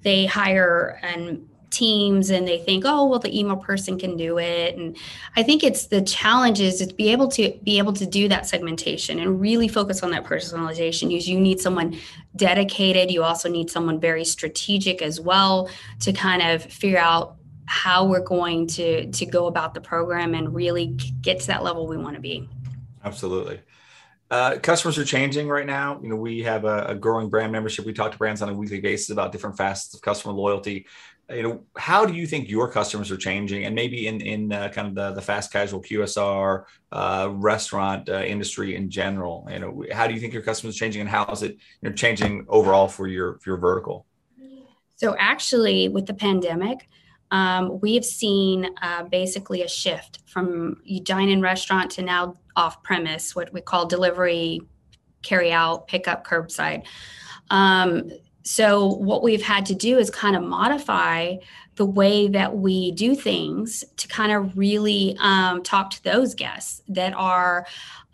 they 0.02 0.26
hire 0.26 1.00
and 1.04 1.48
teams 1.72 2.30
and 2.30 2.48
they 2.48 2.60
think 2.60 2.84
oh 2.86 3.06
well 3.06 3.20
the 3.20 3.38
email 3.38 3.58
person 3.58 3.98
can 3.98 4.18
do 4.18 4.38
it. 4.38 4.76
And 4.76 4.98
i 5.36 5.44
think 5.44 5.64
it's 5.64 5.88
the 5.88 6.02
challenge 6.02 6.60
is 6.60 6.86
to 6.86 6.94
be 6.94 7.10
able 7.10 7.28
to 7.30 7.58
be 7.64 7.78
able 7.78 7.94
to 7.94 8.06
do 8.06 8.28
that 8.28 8.46
segmentation 8.46 9.20
and 9.20 9.40
really 9.40 9.68
focus 9.68 10.04
on 10.04 10.12
that 10.12 10.24
personalization 10.24 11.10
you 11.10 11.18
you 11.22 11.40
need 11.40 11.60
someone 11.60 11.98
dedicated. 12.36 13.12
You 13.12 13.24
also 13.24 13.50
need 13.50 13.70
someone 13.70 14.00
very 14.00 14.26
strategic 14.26 15.02
as 15.02 15.20
well 15.20 15.70
to 16.02 16.14
kind 16.14 16.42
of 16.42 16.64
figure 16.64 16.98
out 16.98 17.38
how 17.66 18.06
we're 18.06 18.24
going 18.24 18.68
to 18.68 19.10
to 19.12 19.26
go 19.26 19.48
about 19.48 19.74
the 19.74 19.82
program 19.82 20.34
and 20.34 20.54
really 20.54 20.88
get 21.22 21.40
to 21.42 21.48
that 21.48 21.64
level 21.64 21.88
we 21.88 21.98
want 21.98 22.16
to 22.16 22.22
be. 22.22 22.50
Absolutely. 23.04 23.62
Uh, 24.30 24.58
customers 24.60 24.98
are 24.98 25.04
changing 25.04 25.50
right 25.50 25.66
now. 25.66 26.00
You 26.02 26.08
know, 26.08 26.16
we 26.16 26.40
have 26.44 26.64
a, 26.64 26.86
a, 26.86 26.96
growing 26.96 27.30
brand 27.30 27.52
membership. 27.52 27.86
We 27.86 27.92
talk 27.92 28.14
to 28.14 28.18
brands 28.18 28.42
on 28.42 28.48
a 28.48 28.54
weekly 28.54 28.80
basis 28.80 29.10
about 29.10 29.34
different 29.34 29.58
facets 29.58 29.94
of 29.94 30.02
customer 30.02 30.34
loyalty 30.34 30.86
you 31.34 31.44
know 31.44 31.64
how 31.78 32.06
do 32.06 32.14
you 32.14 32.28
think 32.28 32.50
your 32.50 32.70
customers 32.70 33.12
are 33.12 33.18
changing? 33.18 33.66
And 33.66 33.76
maybe 33.76 34.08
in 34.08 34.22
in 34.22 34.52
uh, 34.52 34.70
kind 34.70 34.88
of 34.88 34.96
the, 34.96 35.12
the 35.12 35.22
fast 35.22 35.52
casual 35.52 35.82
qsr 35.82 36.64
uh, 36.92 37.30
restaurant 37.32 38.10
uh, 38.10 38.24
industry 38.24 38.76
in 38.76 38.90
general 38.90 39.48
you 39.52 39.60
know 39.60 39.84
how 39.92 40.08
do 40.08 40.14
you 40.14 40.20
think 40.20 40.34
your 40.34 40.44
customers 40.44 40.76
are 40.76 40.80
changing 40.80 41.02
and 41.02 41.10
how 41.10 41.26
is 41.26 41.44
it 41.44 41.58
you 41.82 41.90
know 41.90 41.96
changing 41.96 42.46
overall 42.50 42.88
for 42.88 43.08
your 43.08 43.40
for 43.40 43.52
your 43.52 43.58
vertical? 43.58 44.06
So 44.96 45.16
actually 45.18 45.90
with 45.90 46.06
the 46.06 46.14
pandemic 46.14 46.88
um, 47.32 47.80
we 47.80 47.96
have 47.96 48.06
seen 48.06 48.70
uh, 48.82 49.04
basically 49.04 49.62
a 49.64 49.68
shift 49.68 50.20
from 50.28 50.82
you 50.84 51.02
dine 51.02 51.30
in 51.30 51.42
restaurant 51.42 51.92
to 51.92 52.02
now 52.02 52.36
off 52.56 52.84
premise 52.84 53.36
what 53.36 53.52
we 53.54 53.62
call 53.62 53.86
delivery 53.86 54.62
carry 55.22 55.52
out 55.52 55.88
pickup 55.88 56.26
curbside. 56.26 56.86
Um, 57.50 58.10
so 58.44 58.94
what 58.96 59.24
we've 59.24 59.42
had 59.42 59.66
to 59.68 59.76
do 59.76 59.98
is 59.98 60.10
kind 60.10 60.36
of 60.36 60.44
modify 60.44 61.36
the 61.76 61.86
way 61.86 62.28
that 62.28 62.58
we 62.58 62.92
do 62.92 63.16
things 63.16 63.84
to 63.98 64.08
kind 64.08 64.32
of 64.32 64.58
really 64.58 65.16
um, 65.20 65.64
talk 65.64 65.90
to 65.92 66.04
those 66.04 66.36
guests 66.36 66.82
that 66.88 67.14
are 67.14 67.66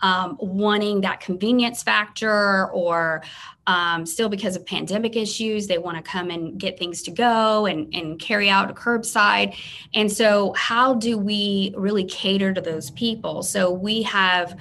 um, 0.02 0.38
wanting 0.40 1.02
that 1.02 1.20
convenience 1.20 1.82
factor 1.82 2.70
or 2.72 3.24
um, 3.66 4.06
still 4.06 4.30
because 4.30 4.56
of 4.56 4.66
pandemic 4.66 5.16
issues 5.16 5.68
they 5.68 5.78
want 5.78 5.98
to 5.98 6.04
come 6.04 6.30
and 6.30 6.58
get 6.58 6.78
things 6.78 7.02
to 7.04 7.12
go 7.12 7.66
and, 7.66 7.94
and 7.94 8.20
carry 8.20 8.50
out 8.50 8.70
a 8.70 8.74
curbside. 8.74 9.56
And 9.94 10.12
so 10.12 10.54
how 10.54 10.94
do 10.94 11.18
we 11.18 11.74
really 11.76 12.06
cater 12.06 12.54
to 12.54 12.62
those 12.62 12.92
people? 12.92 13.44
So 13.44 13.72
we 13.72 14.04
have 14.04 14.58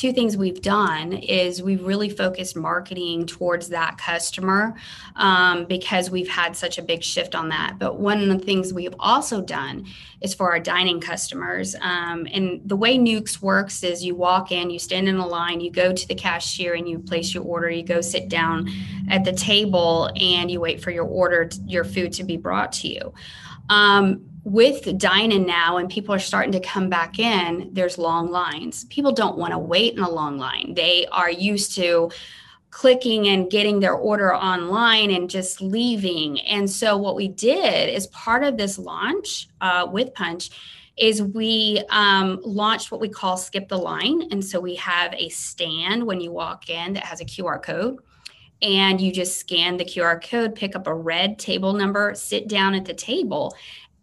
two 0.00 0.14
things 0.14 0.34
we've 0.34 0.62
done 0.62 1.12
is 1.12 1.62
we've 1.62 1.84
really 1.84 2.08
focused 2.08 2.56
marketing 2.56 3.26
towards 3.26 3.68
that 3.68 3.98
customer 3.98 4.74
um, 5.16 5.66
because 5.66 6.10
we've 6.10 6.30
had 6.30 6.56
such 6.56 6.78
a 6.78 6.82
big 6.82 7.04
shift 7.04 7.34
on 7.34 7.50
that. 7.50 7.78
But 7.78 8.00
one 8.00 8.22
of 8.22 8.28
the 8.28 8.42
things 8.42 8.72
we've 8.72 8.94
also 8.98 9.42
done 9.42 9.84
is 10.22 10.32
for 10.32 10.50
our 10.50 10.58
dining 10.58 11.02
customers. 11.02 11.76
Um, 11.82 12.26
and 12.32 12.62
the 12.64 12.76
way 12.76 12.96
Newk's 12.96 13.42
works 13.42 13.82
is 13.82 14.02
you 14.02 14.14
walk 14.14 14.50
in, 14.50 14.70
you 14.70 14.78
stand 14.78 15.06
in 15.06 15.16
a 15.16 15.26
line, 15.26 15.60
you 15.60 15.70
go 15.70 15.92
to 15.92 16.08
the 16.08 16.14
cashier 16.14 16.72
and 16.72 16.88
you 16.88 16.98
place 16.98 17.34
your 17.34 17.44
order, 17.44 17.68
you 17.68 17.82
go 17.82 18.00
sit 18.00 18.30
down 18.30 18.70
at 19.10 19.26
the 19.26 19.32
table 19.32 20.10
and 20.16 20.50
you 20.50 20.60
wait 20.60 20.82
for 20.82 20.90
your 20.90 21.04
order, 21.04 21.50
your 21.66 21.84
food 21.84 22.14
to 22.14 22.24
be 22.24 22.38
brought 22.38 22.72
to 22.72 22.88
you. 22.88 23.12
Um, 23.68 24.29
with 24.44 24.98
dining 24.98 25.46
now 25.46 25.76
and 25.76 25.90
people 25.90 26.14
are 26.14 26.20
starting 26.20 26.52
to 26.52 26.60
come 26.60 26.88
back 26.88 27.18
in 27.18 27.70
there's 27.72 27.98
long 27.98 28.30
lines. 28.30 28.84
People 28.86 29.12
don't 29.12 29.36
want 29.36 29.52
to 29.52 29.58
wait 29.58 29.94
in 29.94 30.00
a 30.00 30.10
long 30.10 30.38
line. 30.38 30.72
They 30.74 31.06
are 31.12 31.30
used 31.30 31.74
to 31.76 32.10
clicking 32.70 33.28
and 33.28 33.50
getting 33.50 33.80
their 33.80 33.94
order 33.94 34.34
online 34.34 35.10
and 35.10 35.28
just 35.28 35.60
leaving. 35.60 36.40
And 36.40 36.70
so 36.70 36.96
what 36.96 37.16
we 37.16 37.28
did 37.28 37.90
as 37.90 38.06
part 38.08 38.44
of 38.44 38.56
this 38.56 38.78
launch 38.78 39.48
uh, 39.60 39.88
with 39.90 40.14
Punchh 40.14 40.50
is 40.96 41.22
we 41.22 41.82
um, 41.90 42.40
launched 42.44 42.92
what 42.92 43.00
we 43.00 43.08
call 43.08 43.36
skip 43.36 43.68
the 43.68 43.76
line. 43.76 44.28
And 44.30 44.44
so 44.44 44.60
we 44.60 44.76
have 44.76 45.12
a 45.14 45.28
stand 45.30 46.06
when 46.06 46.20
you 46.20 46.30
walk 46.30 46.70
in 46.70 46.92
that 46.92 47.04
has 47.04 47.20
a 47.20 47.24
qr 47.24 47.62
code 47.62 47.98
and 48.62 49.00
you 49.00 49.12
just 49.12 49.40
scan 49.40 49.76
the 49.76 49.84
QR 49.84 50.22
code, 50.22 50.54
pick 50.54 50.76
up 50.76 50.86
a 50.86 50.94
red 50.94 51.38
table 51.38 51.72
number, 51.72 52.14
sit 52.14 52.46
down 52.46 52.74
at 52.74 52.84
the 52.84 52.94
table, 52.94 53.54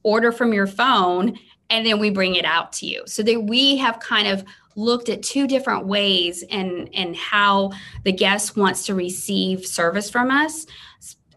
order 0.08 0.32
from 0.32 0.54
your 0.54 0.68
phone 0.68 1.38
and 1.70 1.86
then 1.86 2.00
we 2.00 2.10
bring 2.10 2.36
it 2.36 2.46
out 2.46 2.72
to 2.72 2.86
you. 2.86 3.04
So 3.08 3.22
that 3.24 3.44
we 3.44 3.76
have 3.76 4.00
kind 4.00 4.28
of 4.28 4.46
looked 4.76 5.10
at 5.10 5.22
two 5.22 5.48
different 5.48 5.86
ways 5.86 6.44
and 6.50 6.90
and 6.94 7.16
how 7.16 7.72
the 8.06 8.12
guest 8.14 8.56
wants 8.56 8.86
to 8.86 8.96
receive 8.96 9.66
service 9.66 10.10
from 10.10 10.32
us 10.32 10.66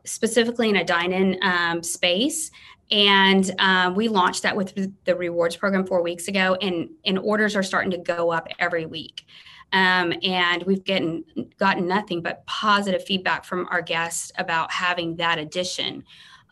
specifically 0.05 0.69
in 0.69 0.77
a 0.77 0.85
dine-in 0.85 1.39
um, 1.43 1.83
space. 1.83 2.51
And 2.91 3.51
um, 3.59 3.95
we 3.95 4.09
launched 4.09 4.43
that 4.43 4.57
with 4.57 4.75
the 5.05 5.15
rewards 5.15 5.57
program 5.57 5.87
four 5.87 6.03
weeks 6.03 6.29
ago 6.29 6.57
and 6.63 6.91
and 7.05 7.19
orders 7.19 7.57
are 7.57 7.63
starting 7.65 7.91
to 7.91 7.99
go 7.99 8.31
up 8.31 8.47
every 8.61 8.87
week. 8.87 9.25
Um, 9.73 10.13
and 10.23 10.63
we've 10.65 10.85
gotten 10.85 11.25
gotten 11.59 11.89
nothing 11.89 12.23
but 12.23 12.47
positive 12.47 13.05
feedback 13.05 13.45
from 13.45 13.67
our 13.71 13.83
guests 13.83 14.31
about 14.39 14.71
having 14.71 15.17
that 15.17 15.39
addition 15.39 16.05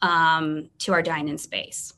um, 0.03 0.71
to 0.79 0.93
our 0.93 1.03
dine-in 1.03 1.39
space 1.39 1.93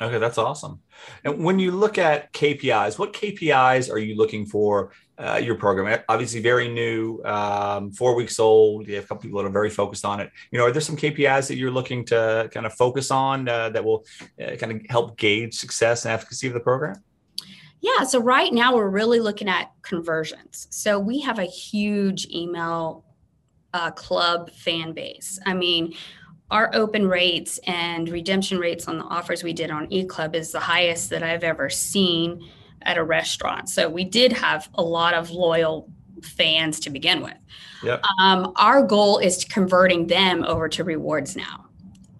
Okay, 0.00 0.18
that's 0.18 0.36
awesome. 0.36 0.80
And 1.24 1.42
when 1.42 1.58
you 1.58 1.70
look 1.70 1.96
at 1.96 2.32
KPIs, 2.34 2.98
what 2.98 3.14
KPIs 3.14 3.90
are 3.90 3.98
you 3.98 4.14
looking 4.14 4.44
for 4.44 4.92
uh, 5.16 5.40
your 5.42 5.54
program? 5.54 6.02
Obviously, 6.08 6.40
very 6.40 6.68
new, 6.68 7.22
um, 7.24 7.90
four 7.92 8.14
weeks 8.14 8.38
old. 8.38 8.86
You 8.86 8.96
have 8.96 9.04
a 9.04 9.06
couple 9.06 9.22
people 9.22 9.40
that 9.40 9.48
are 9.48 9.52
very 9.52 9.70
focused 9.70 10.04
on 10.04 10.20
it. 10.20 10.30
You 10.50 10.58
know, 10.58 10.66
are 10.66 10.72
there 10.72 10.82
some 10.82 10.96
KPIs 10.96 11.48
that 11.48 11.56
you're 11.56 11.70
looking 11.70 12.04
to 12.06 12.50
kind 12.52 12.66
of 12.66 12.74
focus 12.74 13.10
on 13.10 13.48
uh, 13.48 13.70
that 13.70 13.82
will 13.82 14.04
uh, 14.42 14.56
kind 14.56 14.72
of 14.72 14.82
help 14.90 15.16
gauge 15.16 15.54
success 15.54 16.04
and 16.04 16.12
efficacy 16.12 16.46
of 16.46 16.52
the 16.52 16.60
program? 16.60 17.02
Yeah, 17.80 18.04
so 18.04 18.20
right 18.20 18.52
now 18.52 18.74
we're 18.74 18.90
really 18.90 19.20
looking 19.20 19.48
at 19.48 19.70
conversions. 19.82 20.66
So 20.70 20.98
we 20.98 21.20
have 21.20 21.38
a 21.38 21.44
huge 21.44 22.26
email 22.34 23.04
uh, 23.72 23.90
club 23.92 24.50
fan 24.50 24.92
base. 24.92 25.38
I 25.46 25.54
mean, 25.54 25.94
our 26.50 26.70
open 26.74 27.08
rates 27.08 27.58
and 27.66 28.08
redemption 28.08 28.58
rates 28.58 28.86
on 28.86 28.98
the 28.98 29.04
offers 29.04 29.42
we 29.42 29.52
did 29.52 29.70
on 29.70 29.88
eClub 29.88 30.34
is 30.34 30.52
the 30.52 30.60
highest 30.60 31.10
that 31.10 31.22
I've 31.22 31.44
ever 31.44 31.68
seen 31.68 32.48
at 32.82 32.98
a 32.98 33.04
restaurant. 33.04 33.68
So 33.68 33.88
we 33.88 34.04
did 34.04 34.32
have 34.32 34.68
a 34.74 34.82
lot 34.82 35.14
of 35.14 35.30
loyal 35.30 35.90
fans 36.22 36.80
to 36.80 36.90
begin 36.90 37.20
with. 37.20 37.36
Yep. 37.82 38.02
Um, 38.20 38.52
our 38.56 38.82
goal 38.82 39.18
is 39.18 39.44
converting 39.44 40.06
them 40.06 40.44
over 40.44 40.68
to 40.68 40.84
rewards 40.84 41.36
now. 41.36 41.66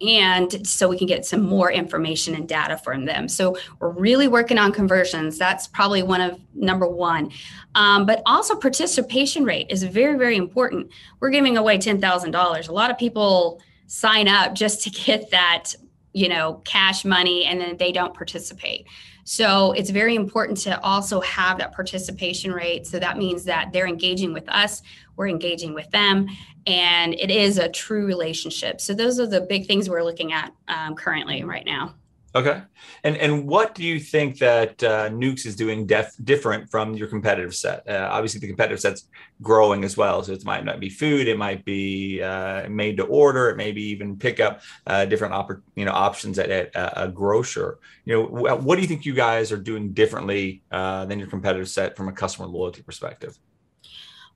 And 0.01 0.67
so 0.67 0.87
we 0.87 0.97
can 0.97 1.07
get 1.07 1.25
some 1.25 1.41
more 1.41 1.71
information 1.71 2.35
and 2.35 2.47
data 2.47 2.77
from 2.77 3.05
them. 3.05 3.27
So 3.27 3.57
we're 3.79 3.89
really 3.89 4.27
working 4.27 4.59
on 4.59 4.71
conversions. 4.71 5.39
That's 5.39 5.67
probably 5.67 6.03
one 6.03 6.21
of 6.21 6.39
number 6.53 6.87
one. 6.87 7.31
Um, 7.73 8.05
but 8.05 8.21
also 8.25 8.55
participation 8.55 9.43
rate 9.43 9.67
is 9.69 9.81
very, 9.83 10.15
very 10.17 10.35
important. 10.35 10.91
We're 11.19 11.31
giving 11.31 11.57
away 11.57 11.79
$10,000. 11.79 12.69
A 12.69 12.71
lot 12.71 12.91
of 12.91 12.97
people 12.97 13.59
sign 13.87 14.27
up 14.27 14.53
just 14.53 14.83
to 14.83 14.89
get 14.89 15.31
that 15.31 15.73
you 16.13 16.29
know 16.29 16.61
cash 16.65 17.03
money 17.05 17.45
and 17.45 17.59
then 17.59 17.77
they 17.77 17.91
don't 17.91 18.13
participate. 18.13 18.85
So 19.23 19.73
it's 19.73 19.89
very 19.89 20.15
important 20.15 20.57
to 20.59 20.79
also 20.81 21.19
have 21.19 21.57
that 21.57 21.73
participation 21.73 22.53
rate. 22.53 22.87
So 22.87 22.97
that 22.99 23.17
means 23.17 23.43
that 23.43 23.73
they're 23.73 23.87
engaging 23.87 24.31
with 24.31 24.47
us 24.47 24.81
we're 25.17 25.27
engaging 25.27 25.73
with 25.73 25.89
them 25.91 26.27
and 26.65 27.13
it 27.15 27.29
is 27.31 27.57
a 27.57 27.67
true 27.67 28.05
relationship. 28.05 28.79
So 28.79 28.93
those 28.93 29.19
are 29.19 29.27
the 29.27 29.41
big 29.41 29.65
things 29.65 29.89
we're 29.89 30.03
looking 30.03 30.31
at 30.31 30.53
um, 30.67 30.95
currently 30.95 31.43
right 31.43 31.65
now 31.65 31.95
Okay. 32.37 32.61
And 33.03 33.17
and 33.17 33.47
what 33.47 33.73
do 33.73 33.83
you 33.83 33.99
think 33.99 34.37
that 34.37 34.83
uh, 34.83 35.09
Newk's 35.09 35.47
is 35.47 35.55
doing 35.55 35.87
def- 35.87 36.15
different 36.23 36.69
from 36.69 36.93
your 36.93 37.07
competitive 37.07 37.55
set? 37.55 37.87
Uh, 37.89 38.07
obviously, 38.11 38.39
the 38.39 38.45
competitive 38.45 38.79
set's 38.79 39.07
growing 39.41 39.83
as 39.83 39.97
well. 39.97 40.21
So 40.21 40.33
it 40.33 40.45
might 40.45 40.63
not 40.63 40.79
be 40.79 40.89
food, 40.89 41.27
it 41.27 41.39
might 41.39 41.65
be 41.65 42.21
uh, 42.21 42.69
made 42.69 42.97
to 42.97 43.05
order, 43.05 43.49
it 43.49 43.57
may 43.57 43.71
be 43.71 43.85
even 43.89 44.17
pick 44.17 44.39
up 44.39 44.61
uh, 44.85 45.05
different 45.05 45.33
you 45.75 45.85
know 45.85 45.93
options 45.93 46.37
at, 46.37 46.51
at 46.51 46.69
a 46.75 47.07
grocer. 47.07 47.79
You 48.05 48.13
know, 48.13 48.23
what 48.55 48.75
do 48.75 48.81
you 48.83 48.87
think 48.87 49.03
you 49.03 49.15
guys 49.15 49.51
are 49.51 49.57
doing 49.57 49.93
differently 49.93 50.61
uh, 50.71 51.05
than 51.05 51.17
your 51.17 51.29
competitive 51.29 51.69
set 51.69 51.97
from 51.97 52.07
a 52.07 52.13
customer 52.13 52.47
loyalty 52.47 52.83
perspective? 52.83 53.35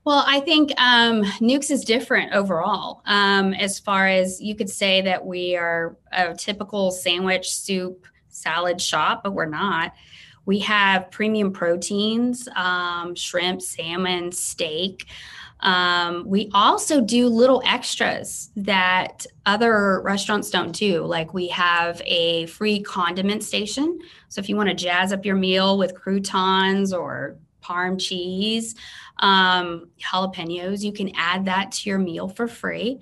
Well, 0.04 0.24
I 0.26 0.40
think 0.40 0.72
um, 0.80 1.24
Newk's 1.40 1.70
is 1.70 1.84
different 1.84 2.32
overall. 2.32 3.02
Um, 3.06 3.54
as 3.54 3.78
far 3.78 4.08
as 4.08 4.40
you 4.40 4.56
could 4.56 4.68
say 4.68 5.00
that 5.02 5.24
we 5.24 5.54
are 5.56 5.96
a 6.10 6.34
typical 6.34 6.90
sandwich, 6.90 7.54
soup, 7.54 8.06
salad 8.28 8.80
shop, 8.80 9.22
but 9.22 9.32
we're 9.32 9.46
not. 9.46 9.94
We 10.44 10.58
have 10.60 11.10
premium 11.12 11.52
proteins, 11.52 12.48
um, 12.56 13.14
shrimp, 13.14 13.62
salmon, 13.62 14.32
steak. 14.32 15.06
Um, 15.60 16.24
we 16.26 16.50
also 16.52 17.00
do 17.00 17.28
little 17.28 17.62
extras 17.64 18.50
that 18.56 19.24
other 19.46 20.00
restaurants 20.02 20.50
don't 20.50 20.72
do. 20.72 21.04
Like 21.04 21.32
we 21.32 21.46
have 21.48 22.02
a 22.04 22.46
free 22.46 22.80
condiment 22.80 23.44
station. 23.44 24.00
So 24.28 24.40
if 24.40 24.48
you 24.48 24.56
want 24.56 24.70
to 24.70 24.74
jazz 24.74 25.12
up 25.12 25.24
your 25.24 25.36
meal 25.36 25.78
with 25.78 25.94
croutons 25.94 26.92
or 26.92 27.36
parm 27.62 28.00
cheese, 28.00 28.74
um, 29.22 29.88
jalapenos. 29.98 30.82
You 30.82 30.92
can 30.92 31.12
add 31.16 31.46
that 31.46 31.72
to 31.72 31.88
your 31.88 31.98
meal 31.98 32.28
for 32.28 32.46
free. 32.46 33.00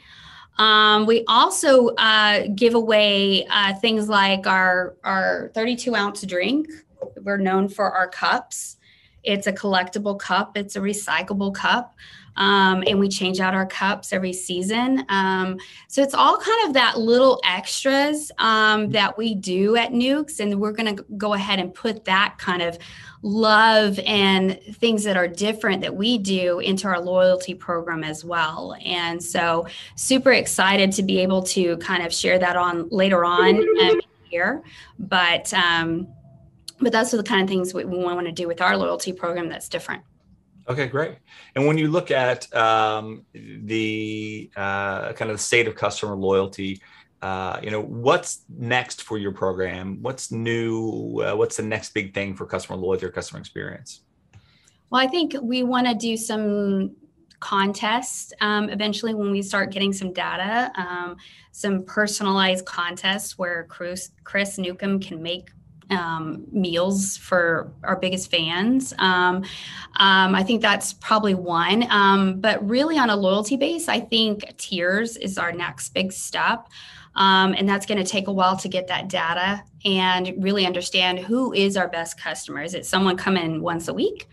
Um, 0.58 1.06
we 1.06 1.24
also 1.26 1.88
uh, 1.96 2.46
give 2.54 2.74
away 2.74 3.46
uh, 3.46 3.74
things 3.74 4.08
like 4.08 4.46
our, 4.46 4.94
our 5.02 5.50
32 5.54 5.96
ounce 5.96 6.22
drink. 6.22 6.68
We're 7.22 7.38
known 7.38 7.68
for 7.68 7.90
our 7.90 8.08
cups. 8.08 8.76
It's 9.22 9.46
a 9.46 9.52
collectible 9.52 10.18
cup, 10.18 10.56
it's 10.56 10.76
a 10.76 10.80
recyclable 10.80 11.54
cup. 11.54 11.94
Um, 12.36 12.82
and 12.86 12.98
we 12.98 13.08
change 13.08 13.40
out 13.40 13.54
our 13.54 13.66
cups 13.66 14.12
every 14.12 14.32
season. 14.32 15.04
Um, 15.08 15.58
so 15.88 16.02
it's 16.02 16.14
all 16.14 16.38
kind 16.38 16.68
of 16.68 16.74
that 16.74 16.98
little 16.98 17.40
extras 17.44 18.30
um, 18.38 18.90
that 18.90 19.18
we 19.18 19.34
do 19.34 19.76
at 19.76 19.92
Newk's, 19.92 20.40
and 20.40 20.60
we're 20.60 20.72
going 20.72 20.96
to 20.96 21.04
go 21.16 21.34
ahead 21.34 21.58
and 21.58 21.74
put 21.74 22.04
that 22.06 22.36
kind 22.38 22.62
of 22.62 22.78
love 23.22 23.98
and 24.06 24.58
things 24.62 25.04
that 25.04 25.16
are 25.16 25.28
different 25.28 25.82
that 25.82 25.94
we 25.94 26.16
do 26.18 26.58
into 26.60 26.88
our 26.88 27.00
loyalty 27.00 27.54
program 27.54 28.02
as 28.02 28.24
well. 28.24 28.74
And 28.84 29.22
so, 29.22 29.66
super 29.96 30.32
excited 30.32 30.92
to 30.92 31.02
be 31.02 31.20
able 31.20 31.42
to 31.42 31.76
kind 31.78 32.04
of 32.04 32.14
share 32.14 32.38
that 32.38 32.56
on 32.56 32.88
later 32.88 33.24
on 33.24 33.56
um, 33.80 34.00
here, 34.24 34.62
but. 34.98 35.52
Um, 35.52 36.08
but 36.82 36.92
those 36.92 37.12
are 37.12 37.18
the 37.18 37.22
kind 37.22 37.42
of 37.42 37.48
things 37.48 37.74
we, 37.74 37.84
we 37.84 37.98
want 37.98 38.26
to 38.26 38.32
do 38.32 38.48
with 38.48 38.60
our 38.62 38.76
loyalty 38.76 39.12
program 39.12 39.48
that's 39.48 39.68
different. 39.68 40.02
Okay, 40.70 40.86
great. 40.86 41.16
And 41.56 41.66
when 41.66 41.78
you 41.78 41.88
look 41.88 42.12
at 42.12 42.54
um, 42.54 43.26
the 43.34 44.52
uh, 44.54 45.12
kind 45.14 45.32
of 45.32 45.40
state 45.40 45.66
of 45.66 45.74
customer 45.74 46.14
loyalty, 46.14 46.80
uh, 47.22 47.58
you 47.60 47.72
know, 47.72 47.82
what's 47.82 48.44
next 48.48 49.02
for 49.02 49.18
your 49.18 49.32
program? 49.32 49.98
What's 50.00 50.30
new? 50.30 51.22
Uh, 51.22 51.34
what's 51.34 51.56
the 51.56 51.64
next 51.64 51.92
big 51.92 52.14
thing 52.14 52.36
for 52.36 52.46
customer 52.46 52.78
loyalty 52.78 53.06
or 53.06 53.10
customer 53.10 53.40
experience? 53.40 54.02
Well, 54.90 55.02
I 55.02 55.08
think 55.08 55.34
we 55.42 55.64
want 55.64 55.88
to 55.88 55.94
do 55.94 56.16
some 56.16 56.94
contests 57.40 58.32
um, 58.40 58.70
eventually 58.70 59.14
when 59.14 59.32
we 59.32 59.42
start 59.42 59.72
getting 59.72 59.92
some 59.92 60.12
data, 60.12 60.70
um, 60.76 61.16
some 61.50 61.84
personalized 61.84 62.64
contests 62.64 63.36
where 63.36 63.64
Chris, 63.64 64.10
Chris 64.22 64.56
Newcomb 64.56 65.00
can 65.00 65.20
make 65.20 65.50
um, 65.90 66.44
meals 66.52 67.16
for 67.16 67.72
our 67.82 67.96
biggest 67.96 68.30
fans. 68.30 68.94
Um, 68.98 69.44
um, 69.96 70.34
I 70.34 70.42
think 70.42 70.62
that's 70.62 70.92
probably 70.92 71.34
one. 71.34 71.86
Um, 71.90 72.40
but 72.40 72.66
really, 72.68 72.98
on 72.98 73.10
a 73.10 73.16
loyalty 73.16 73.56
base, 73.56 73.88
I 73.88 74.00
think 74.00 74.56
tiers 74.56 75.16
is 75.16 75.38
our 75.38 75.52
next 75.52 75.90
big 75.90 76.12
step. 76.12 76.68
Um, 77.16 77.54
and 77.54 77.68
that's 77.68 77.86
going 77.86 77.98
to 77.98 78.08
take 78.08 78.28
a 78.28 78.32
while 78.32 78.56
to 78.58 78.68
get 78.68 78.86
that 78.86 79.08
data 79.08 79.64
and 79.84 80.32
really 80.38 80.64
understand 80.64 81.18
who 81.18 81.52
is 81.52 81.76
our 81.76 81.88
best 81.88 82.20
customer. 82.20 82.62
Is 82.62 82.74
it 82.74 82.86
someone 82.86 83.16
coming 83.16 83.62
once 83.62 83.88
a 83.88 83.94
week? 83.94 84.28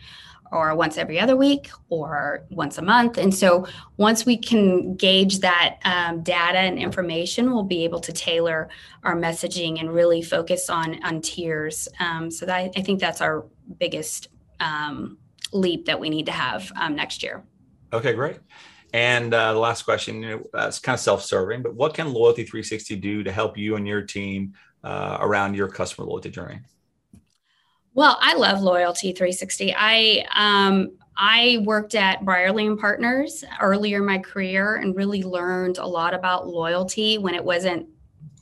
Or 0.52 0.76
once 0.76 0.98
every 0.98 1.20
other 1.20 1.36
week 1.36 1.70
or 1.90 2.46
once 2.50 2.78
a 2.78 2.82
month. 2.82 3.18
And 3.18 3.34
so 3.34 3.68
once 3.98 4.26
we 4.26 4.38
can 4.38 4.96
gauge 4.96 5.40
that 5.40 5.80
um, 5.84 6.24
data 6.24 6.60
and 6.60 6.80
information, 6.80 7.52
we'll 7.52 7.64
be 7.64 7.84
able 7.84 8.00
to 8.02 8.14
tailor 8.14 8.70
our 9.04 9.16
messaging 9.16 9.80
and 9.80 9.94
really 9.94 10.22
focus 10.22 10.70
on 10.70 11.04
on 11.04 11.22
tiers. 11.22 11.88
Um, 12.00 12.32
so 12.32 12.46
that, 12.46 12.72
I 12.76 12.82
think 12.82 13.00
that's 13.00 13.22
our 13.22 13.46
biggest 13.80 14.30
um, 14.60 15.18
leap 15.54 15.86
that 15.86 16.00
we 16.00 16.10
need 16.10 16.26
to 16.28 16.32
have 16.32 16.72
um, 16.76 16.96
next 16.96 17.24
year. 17.24 17.44
Okay, 17.94 18.14
great. 18.14 18.40
And 18.94 19.34
uh, 19.34 19.54
the 19.54 19.60
last 19.60 19.84
question, 19.84 20.24
you 20.24 20.30
know, 20.30 20.60
uh, 20.60 20.68
it's 20.68 20.80
kind 20.80 20.94
of 20.94 21.00
self-serving, 21.00 21.62
but 21.62 21.76
what 21.76 21.94
can 21.94 22.14
Loyalty 22.14 22.44
360 22.44 22.96
do 22.98 23.24
to 23.24 23.32
help 23.32 23.58
you 23.58 23.76
and 23.76 23.88
your 23.88 24.02
team 24.02 24.54
uh, 24.84 25.18
around 25.20 25.56
your 25.56 25.68
customer 25.68 26.08
loyalty 26.08 26.30
journey? 26.30 26.60
Well, 27.98 28.20
I 28.22 28.36
love 28.36 28.62
Loyalty 28.62 29.12
360. 29.12 29.74
I 29.76 30.24
um, 30.36 30.92
I 31.18 31.64
worked 31.64 31.96
at 31.96 32.24
Brierley 32.24 32.68
and 32.68 32.78
Partners 32.78 33.44
earlier 33.60 33.98
in 33.98 34.06
my 34.06 34.20
career 34.20 34.76
and 34.76 34.96
really 34.96 35.24
learned 35.24 35.80
a 35.80 35.86
lot 35.88 36.14
about 36.14 36.48
loyalty 36.48 37.18
when 37.18 37.34
it 37.34 37.44
wasn't 37.44 37.88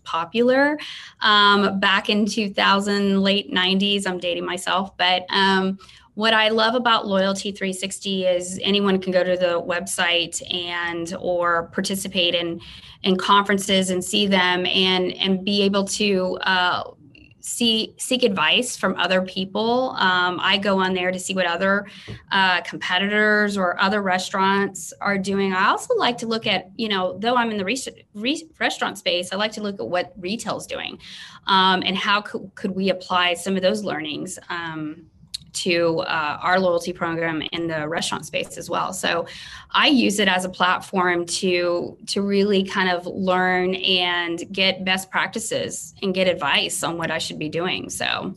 popular 0.03 0.77
um, 1.21 1.79
back 1.79 2.09
in 2.09 2.25
2000 2.25 3.23
late 3.23 3.51
90s 3.51 4.05
i'm 4.05 4.19
dating 4.19 4.45
myself 4.45 4.95
but 4.97 5.25
um, 5.29 5.79
what 6.13 6.33
I 6.33 6.47
love 6.47 6.75
about 6.75 7.07
Loyalty 7.07 7.51
360 7.51 8.25
is 8.25 8.59
anyone 8.63 9.01
can 9.01 9.11
go 9.11 9.21
to 9.21 9.35
the 9.35 9.61
website 9.61 10.41
and 10.53 11.13
or 11.19 11.69
participate 11.73 12.35
in 12.35 12.61
in 13.03 13.17
conferences 13.17 13.89
and 13.89 14.01
see 14.03 14.25
them 14.25 14.65
and 14.65 15.13
and 15.15 15.43
be 15.43 15.63
able 15.63 15.83
to 15.85 16.37
uh, 16.43 16.83
see 17.45 17.93
seek 17.97 18.23
advice 18.23 18.75
from 18.75 18.95
other 18.95 19.21
people. 19.21 19.91
Um, 19.99 20.39
I 20.41 20.57
go 20.57 20.79
on 20.79 20.95
there 20.95 21.11
to 21.11 21.19
see 21.19 21.35
what 21.35 21.45
other 21.45 21.85
uh, 22.31 22.61
competitors 22.61 23.55
or 23.55 23.79
other 23.79 24.01
restaurants 24.01 24.91
are 24.99 25.17
doing. 25.17 25.53
I 25.53 25.67
also 25.67 25.95
like 25.95 26.17
to 26.19 26.27
look 26.27 26.47
at 26.47 26.71
you 26.75 26.89
know 26.89 27.17
though 27.19 27.35
I'm 27.35 27.51
in 27.51 27.57
the 27.57 27.65
re- 27.65 28.05
re- 28.15 28.49
restaurant 28.59 28.97
space, 28.97 29.31
I 29.31 29.35
like 29.35 29.51
to 29.53 29.61
look 29.61 29.79
at 29.79 29.87
what 29.87 30.13
retail's 30.17 30.65
doing 30.65 30.97
um, 31.45 31.83
and 31.85 31.95
how 31.95 32.21
could, 32.21 32.51
could 32.55 32.71
we 32.71 32.89
apply 32.89 33.35
some 33.35 33.55
of 33.55 33.61
those 33.61 33.83
learnings. 33.83 34.39
Um, 34.49 35.05
to 35.55 35.99
uh, 35.99 36.39
our 36.41 36.59
loyalty 36.59 36.93
program 36.93 37.41
in 37.51 37.67
the 37.67 37.87
restaurant 37.87 38.25
space 38.25 38.57
as 38.57 38.69
well. 38.69 38.93
So 38.93 39.27
I 39.71 39.87
use 39.87 40.19
it 40.19 40.27
as 40.27 40.45
a 40.45 40.49
platform 40.49 41.25
to 41.25 41.97
to 42.07 42.21
really 42.21 42.63
kind 42.63 42.89
of 42.89 43.05
learn 43.07 43.75
and 43.75 44.43
get 44.51 44.85
best 44.85 45.09
practices 45.09 45.93
and 46.01 46.13
get 46.13 46.27
advice 46.27 46.83
on 46.83 46.97
what 46.97 47.11
I 47.11 47.17
should 47.17 47.39
be 47.39 47.49
doing. 47.49 47.89
So 47.89 48.35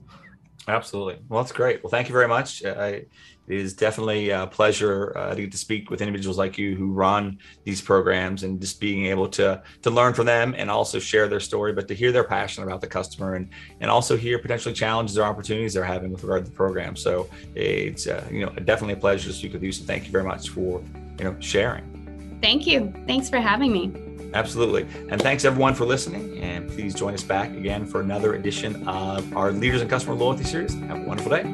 absolutely. 0.67 1.19
Well, 1.29 1.43
that's 1.43 1.53
great. 1.53 1.83
Well, 1.83 1.91
thank 1.91 2.09
you 2.09 2.13
very 2.13 2.29
much. 2.29 2.65
I, 2.65 3.05
it 3.49 3.59
is 3.59 3.73
definitely 3.73 4.31
a 4.31 4.47
pleasure 4.47 5.17
uh, 5.17 5.35
to 5.35 5.43
get 5.43 5.53
to 5.53 5.59
speak 5.59 5.91
with 5.91 6.01
individuals 6.01 6.37
like 6.37 6.59
you 6.59 6.77
who 6.77 6.93
run 6.93 7.39
these 7.65 7.81
programs 7.81 8.43
and 8.43 8.61
just 8.61 8.81
being 8.81 9.07
able 9.07 9.29
to 9.29 9.63
to 9.83 9.91
learn 9.91 10.15
from 10.15 10.27
them 10.27 10.55
and 10.57 10.71
also 10.71 10.99
share 10.99 11.29
their 11.29 11.41
story, 11.41 11.73
but 11.73 11.89
to 11.89 11.95
hear 11.95 12.13
their 12.13 12.25
passion 12.25 12.63
about 12.63 12.81
the 12.81 12.87
customer 12.87 13.35
and 13.35 13.49
and 13.81 13.91
also 13.91 14.17
hear 14.17 14.39
potentially 14.39 14.75
challenges 14.75 15.17
or 15.17 15.25
opportunities 15.25 15.75
they're 15.75 15.85
having 15.85 16.13
with 16.13 16.23
regard 16.23 16.45
to 16.45 16.51
the 16.51 16.57
program. 16.57 16.95
So 16.97 17.29
it's 17.55 18.07
uh, 18.07 18.27
you 18.31 18.45
know 18.45 18.53
definitely 18.53 18.95
a 18.95 18.99
pleasure 18.99 19.29
to 19.29 19.35
speak 19.35 19.53
with 19.53 19.63
you. 19.63 19.73
So 19.73 19.85
thank 19.85 20.05
you 20.05 20.13
very 20.13 20.25
much 20.25 20.51
for 20.51 20.83
you 21.19 21.25
know 21.25 21.37
sharing. 21.41 22.39
Thank 22.43 22.67
you. 22.67 22.93
Thanks 23.07 23.29
for 23.29 23.41
having 23.41 23.73
me. 23.73 23.93
Absolutely. 24.35 24.83
And 25.11 25.21
thanks 25.21 25.45
everyone 25.45 25.75
for 25.75 25.85
listening. 25.85 26.39
And 26.39 26.69
please 26.69 26.95
join 26.95 27.15
us 27.15 27.23
back 27.23 27.51
again 27.51 27.87
for 27.87 28.01
another 28.01 28.35
edition 28.35 28.87
of 28.87 29.35
our 29.37 29.53
Leaders 29.53 29.81
and 29.81 29.89
Customer 29.89 30.15
Loyalty 30.15 30.45
series. 30.45 30.75
Have 30.75 30.99
a 30.99 31.05
wonderful 31.05 31.31
day. 31.31 31.45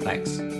Thanks. 0.00 0.59